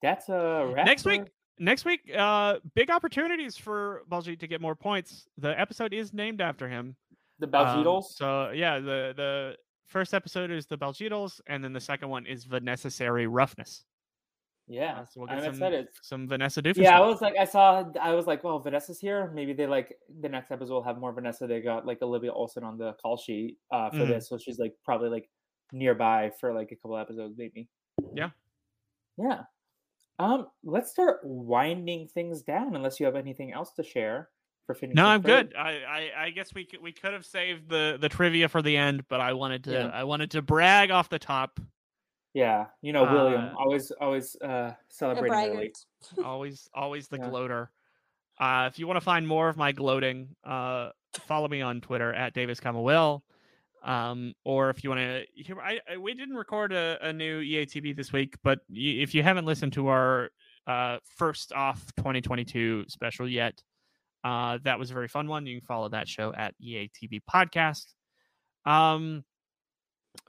[0.03, 0.87] that's a wrap.
[0.87, 1.23] Next for- week,
[1.59, 5.27] next week, uh, big opportunities for Baljeet to get more points.
[5.39, 6.97] The episode is named after him.
[7.41, 8.05] the Um, Baljeatles.
[8.15, 12.45] so yeah, the the first episode is the Baljeatles, and then the second one is
[12.45, 13.85] the necessary roughness.
[14.69, 15.01] Yeah.
[15.01, 15.89] Uh, so we'll I'm get some excited.
[16.03, 16.77] some Vanessa Doofus.
[16.77, 19.31] Yeah, I was like, I saw, I was like, well, Vanessa's here.
[19.35, 21.47] Maybe they like the next episode will have more Vanessa.
[21.47, 24.09] They got like Olivia Olson on the call sheet uh, for Mhm.
[24.09, 25.29] this, so she's like probably like
[25.73, 27.69] nearby for like a couple episodes, maybe.
[28.15, 28.31] Yeah.
[29.17, 29.43] Yeah.
[30.21, 32.75] Um, let's start winding things down.
[32.75, 34.29] Unless you have anything else to share
[34.67, 35.27] for Phineas No, I'm Ferb.
[35.27, 35.55] good.
[35.57, 35.71] I,
[36.17, 39.05] I I guess we could, we could have saved the the trivia for the end,
[39.09, 39.87] but I wanted to Yeah.
[39.93, 41.61] I wanted to brag off the top.
[42.39, 45.73] Yeah, you know William Uh, always always uh celebrating early.
[46.25, 47.29] always always the Yeah.
[47.31, 47.71] gloater
[48.39, 50.91] uh if you want to find more of my gloating uh
[51.27, 53.25] follow me on twitter at davis will
[53.83, 57.43] um or if you want to hear I, I we didn't record a, a new
[57.43, 60.31] eatb this week but y- if you haven't listened to our
[60.69, 63.61] uh first off 2022 special yet
[64.23, 67.87] uh that was a very fun one you can follow that show at eatb podcast
[68.65, 69.25] um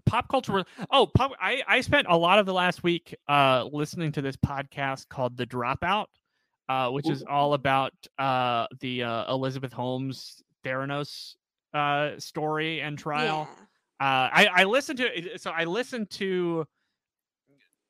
[0.06, 3.64] pop culture re- oh pop i i spent a lot of the last week uh
[3.72, 6.08] listening to this podcast called the dropout
[6.68, 11.36] uh which is all about uh the uh elizabeth holmes theranos
[11.74, 13.48] uh story and trial.
[14.02, 14.06] Yeah.
[14.06, 16.66] uh i i listened to it so i listened to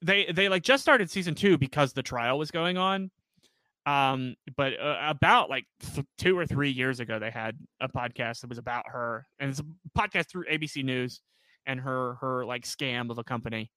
[0.02, 3.12] they they like just started season two because the trial was going on.
[3.86, 8.42] Um, but uh, about like th- two or three years ago, they had a podcast
[8.42, 9.66] that was about her, and it's a
[9.98, 11.22] podcast through ABC News
[11.70, 13.72] and her her like scam of a company.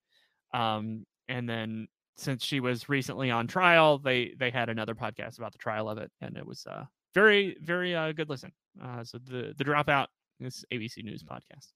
[0.53, 1.87] Um, and then
[2.17, 5.99] since she was recently on trial, they they had another podcast about the trial of
[5.99, 6.83] it, and it was uh
[7.13, 8.51] very very uh good listen.
[8.83, 10.07] Uh, so the the dropout
[10.39, 11.67] is ABC News podcast.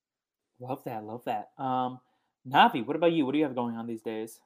[0.60, 1.04] Love that.
[1.04, 1.50] Love that.
[1.60, 2.00] Um,
[2.48, 3.26] Navi, what about you?
[3.26, 4.40] What do you have going on these days?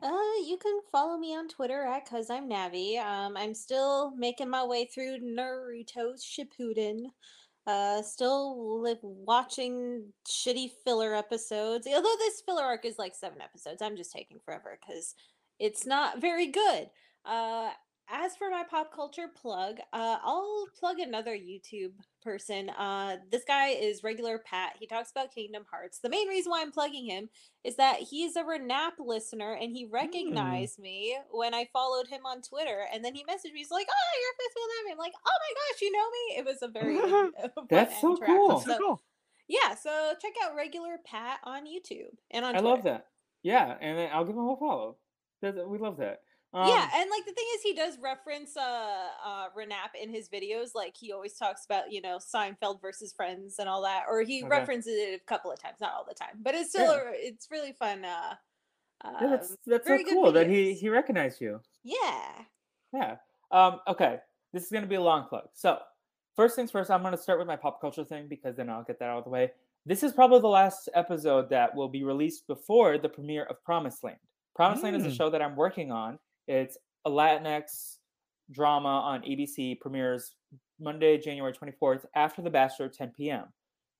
[0.00, 2.98] Uh, you can follow me on Twitter at cause I'm Navi.
[2.98, 7.06] Um, I'm still making my way through Naruto Shippuden.
[7.66, 11.86] Uh, still live watching shitty filler episodes.
[11.86, 15.14] Although this filler arc is like seven episodes, I'm just taking forever because
[15.58, 16.90] it's not very good.
[17.24, 17.70] Uh,
[18.08, 21.92] as for my pop culture plug, uh, I'll plug another YouTube
[22.22, 22.70] person.
[22.70, 24.74] Uh, this guy is regular Pat.
[24.78, 25.98] He talks about Kingdom Hearts.
[26.00, 27.28] The main reason why I'm plugging him
[27.64, 32.42] is that he's a Renap listener and he recognized me when I followed him on
[32.42, 32.84] Twitter.
[32.92, 33.60] And then he messaged me.
[33.60, 36.44] He's like, "Oh, you're Festival Nami." I'm like, "Oh my gosh, you know me!" It
[36.44, 36.96] was a very
[37.54, 38.36] fun That's so interaction.
[38.36, 38.60] cool.
[38.60, 39.02] So cool.
[39.48, 42.74] Yeah, so check out regular Pat on YouTube and on I Twitter.
[42.74, 43.06] love that.
[43.42, 44.96] Yeah, and I'll give him a follow.
[45.42, 46.20] That- We love that.
[46.54, 50.28] Um, yeah, and like the thing is, he does reference uh uh Renap in his
[50.28, 50.68] videos.
[50.74, 54.44] Like he always talks about you know Seinfeld versus Friends and all that, or he
[54.44, 54.48] Okay.
[54.48, 57.10] references it a couple of times, not all the time, but it's still Yeah.
[57.10, 58.04] a, it's really fun.
[58.04, 58.34] Uh,
[59.20, 61.60] yeah, that's um, that's so cool that he he recognized you.
[61.82, 62.44] yeah.
[62.92, 63.16] Yeah.
[63.50, 64.20] Um, okay.
[64.52, 65.48] This is gonna be a long plug.
[65.54, 65.80] So
[66.36, 68.98] first things first, I'm gonna start with my pop culture thing because then I'll get
[69.00, 69.52] that out of the way.
[69.86, 74.02] This is probably the last episode that will be released before the premiere of Promised
[74.04, 74.18] Land.
[74.54, 75.16] Promised Land is a Mm.
[75.16, 76.18] show that I'm working on.
[76.46, 77.96] It's a Latinx
[78.50, 80.34] drama on ABC, premieres
[80.80, 83.44] Monday, January 24th after The Bachelor, 10 p.m.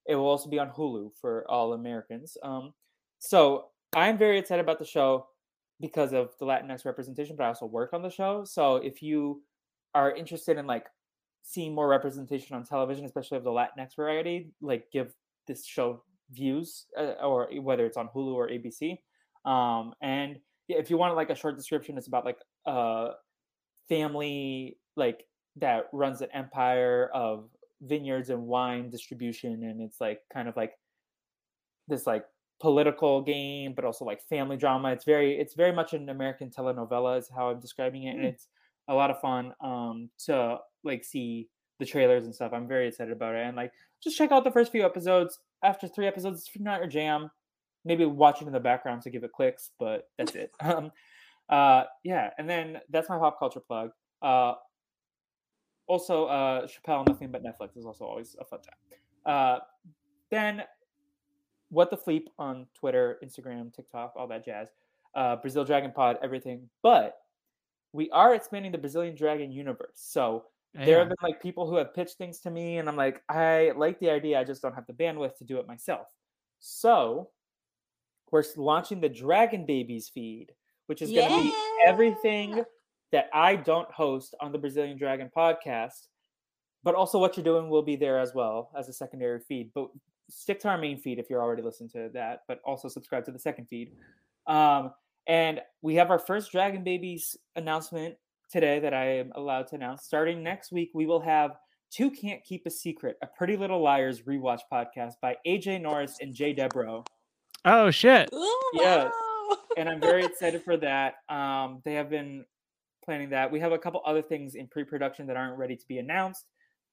[0.07, 2.37] It will also be on Hulu for all Americans.
[2.43, 2.75] Um,
[3.19, 5.27] so I'm very excited about the show
[5.81, 8.45] because of the Latinx representation, but I also work on the show.
[8.45, 9.43] So if you
[9.95, 10.87] are interested in like
[11.43, 15.15] seeing more representation on television, especially of the Latinx variety, like give
[15.47, 18.99] this show views, uh, or whether it's on Hulu or ABC.
[19.49, 20.39] Um, and
[20.69, 23.11] if you want like a short description, it's about like a
[23.89, 25.25] family like
[25.57, 27.49] that runs an empire of
[27.83, 30.73] vineyards and wine distribution, and it's like kind of like
[31.89, 32.25] this like
[32.61, 34.93] political game, but also like family drama.
[34.93, 38.29] It's very it's very much an American telenovela is how I'm describing it, and Mm.
[38.33, 38.49] it's
[38.89, 41.49] a lot of fun um to like see
[41.81, 42.53] the trailers and stuff.
[42.53, 45.39] I'm very excited about it, and like just check out the first few episodes.
[45.63, 47.31] After three episodes, if you're not your jam,
[47.85, 50.53] maybe watch it in the background to give it clicks, but that's it.
[50.61, 50.91] um,
[51.49, 53.91] uh, yeah, and then that's my pop culture plug.
[54.23, 54.55] Uh,
[55.87, 58.97] also, uh, Chappelle, nothing but Netflix is also always a fun time.
[59.27, 59.59] Uh,
[60.31, 60.63] then,
[61.69, 64.69] what the fleep on Twitter, Instagram, TikTok, all that jazz.
[65.15, 66.69] Uh, Brazil Dragon Pod, everything.
[66.83, 67.19] But
[67.93, 69.93] we are expanding the Brazilian Dragon universe.
[69.95, 73.23] So there have been like people who have pitched things to me, and I'm like,
[73.29, 76.09] I like the idea, I just don't have the bandwidth to do it myself.
[76.59, 77.31] So
[78.35, 80.51] we're launching the Dragon Babies feed,
[80.87, 81.55] which is going to be
[81.87, 82.65] everything
[83.13, 86.09] that I don't host on the Brazilian Dragon podcast,
[86.83, 89.71] but also what you're doing will be there as well as a secondary feed.
[89.73, 89.87] But
[90.29, 93.31] stick to our main feed if you're already listening to that, but also subscribe to
[93.31, 93.93] the second feed.
[94.49, 94.91] Um,
[95.29, 98.17] and we have our first Dragon Babies announcement
[98.51, 100.03] today that I am allowed to announce.
[100.03, 101.53] Starting next week, we will have
[101.93, 106.35] Two Can't Keep a Secret, a Pretty Little Liars rewatch podcast by AJ Norris and
[106.35, 107.05] Jay Debro
[107.65, 108.29] Oh shit.
[108.33, 109.11] Oh, Yes.
[109.13, 109.57] wow.
[109.79, 111.15] and I'm very excited for that.
[111.29, 112.45] Um, they have been
[113.05, 113.51] planning that.
[113.51, 116.45] We have a couple other things in pre-production that aren't ready to be announced,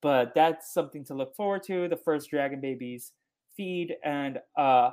[0.02, 1.88] but that's something to look forward to.
[1.88, 3.12] The first Dragon Babies
[3.56, 4.92] feed, and uh,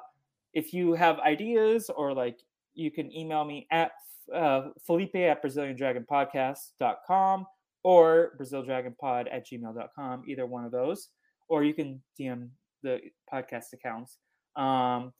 [0.55, 2.39] if you have ideas or like,
[2.75, 3.93] you can email me at
[4.35, 7.47] uh, Felipe at BrazilianDragonPodcast.com
[7.83, 11.09] or BrazilDragonPod at gmail.com, either one of those,
[11.49, 12.49] or you can DM
[12.83, 13.01] the
[13.33, 14.19] podcast accounts.
[14.57, 15.13] Um,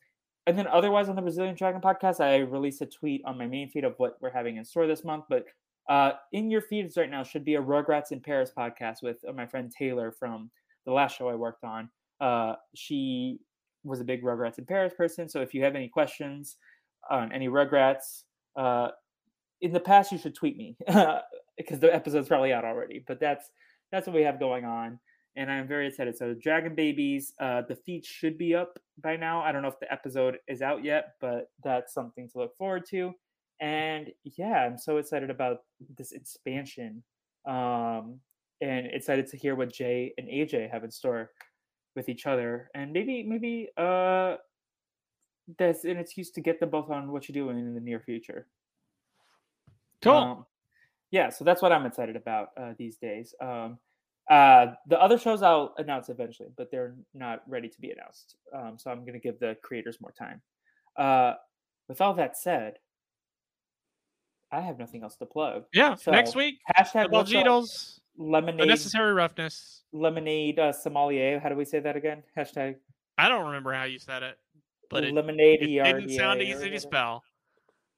[0.49, 3.69] and then otherwise on the Brazilian Dragon podcast, I released a tweet on my main
[3.69, 5.25] feed of what we're having in store this month.
[5.29, 5.45] But
[5.91, 9.35] uh, in your feeds right now should be a Rugrats in Paris podcast with uh,
[9.35, 10.51] my friend Taylor from
[10.87, 11.91] the last show I worked on.
[12.19, 13.41] Uh, she
[13.85, 15.29] was a big Rugrats in Paris person.
[15.29, 16.57] So if you have any questions
[17.11, 18.23] on any Rugrats,
[18.57, 18.89] uh,
[19.61, 20.79] in the past you should tweet me
[21.59, 23.05] because the episode's probably out already.
[23.07, 23.51] But that's
[23.93, 24.99] that's what we have going on
[25.39, 26.19] and I'm very excited.
[26.19, 29.41] So, Dragon Babies, uh, the feed should be up by now.
[29.41, 32.85] I don't know if the episode is out yet, but that's something to look forward
[32.91, 33.13] to.
[33.61, 35.59] And yeah, I'm so excited about
[35.97, 37.05] this expansion,
[37.47, 38.19] um,
[38.61, 41.31] and excited to hear what Jay and AJ have in store
[41.95, 44.37] with each other, and maybe maybe uh,
[45.57, 48.49] that's an excuse to get them both on what you're doing in the near future.
[50.03, 50.13] Cool.
[50.13, 50.47] Um,
[51.13, 53.35] yeah, so that's what I'm excited about uh, these days.
[53.41, 53.79] Um,
[54.31, 58.37] uh, the other shows I'll announce eventually, but they're not ready to be announced.
[58.55, 60.41] Um, so I'm going to give the creators more time.
[60.97, 61.35] Uh,
[61.89, 62.75] with all that said,
[64.51, 65.65] I have nothing else to plug.
[65.73, 65.95] Yeah.
[65.95, 67.45] so, next week, Hashtag the what's up?
[67.45, 69.83] Baljeatles, lemonade, unnecessary roughness.
[69.93, 71.39] lemonade uh, sommelier.
[71.39, 72.23] How do we say that again?
[72.37, 72.77] Hashtag
[73.19, 74.39] I don't remember how you said it,
[74.91, 75.63] but it, lemonade.
[75.63, 77.25] it didn't sound easy to spell.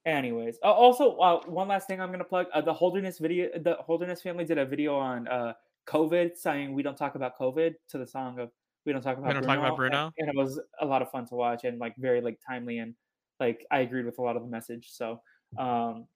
[0.07, 3.51] Anyways, uh, also uh, one last thing I'm gonna plug: uh, the Holderness video.
[3.59, 5.53] The Holderness family did a video on uh,
[5.91, 8.51] COVID, saying we don't talk about COVID to the song of
[8.87, 10.13] "We Don't Talk About Don't Bruno," Talk About Bruno?
[10.19, 12.79] and, and it was a lot of fun to watch and like very like timely
[12.79, 12.95] and
[13.41, 14.91] like I agreed with a lot of the message.
[14.93, 15.21] So,
[15.59, 16.07] um,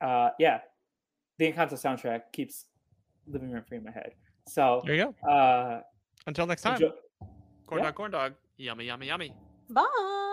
[0.00, 0.60] uh, yeah,
[1.38, 2.66] the Encanto soundtrack keeps
[3.26, 4.12] living rent free in my head.
[4.46, 5.28] So, There you go.
[5.28, 5.80] uh,
[6.26, 6.74] Until next time.
[6.74, 6.92] enjoy-
[7.66, 7.86] Corn yeah.
[7.86, 8.34] dog, corn dog.
[8.58, 9.34] Yummy, yummy, yummy.
[9.70, 10.32] Bye.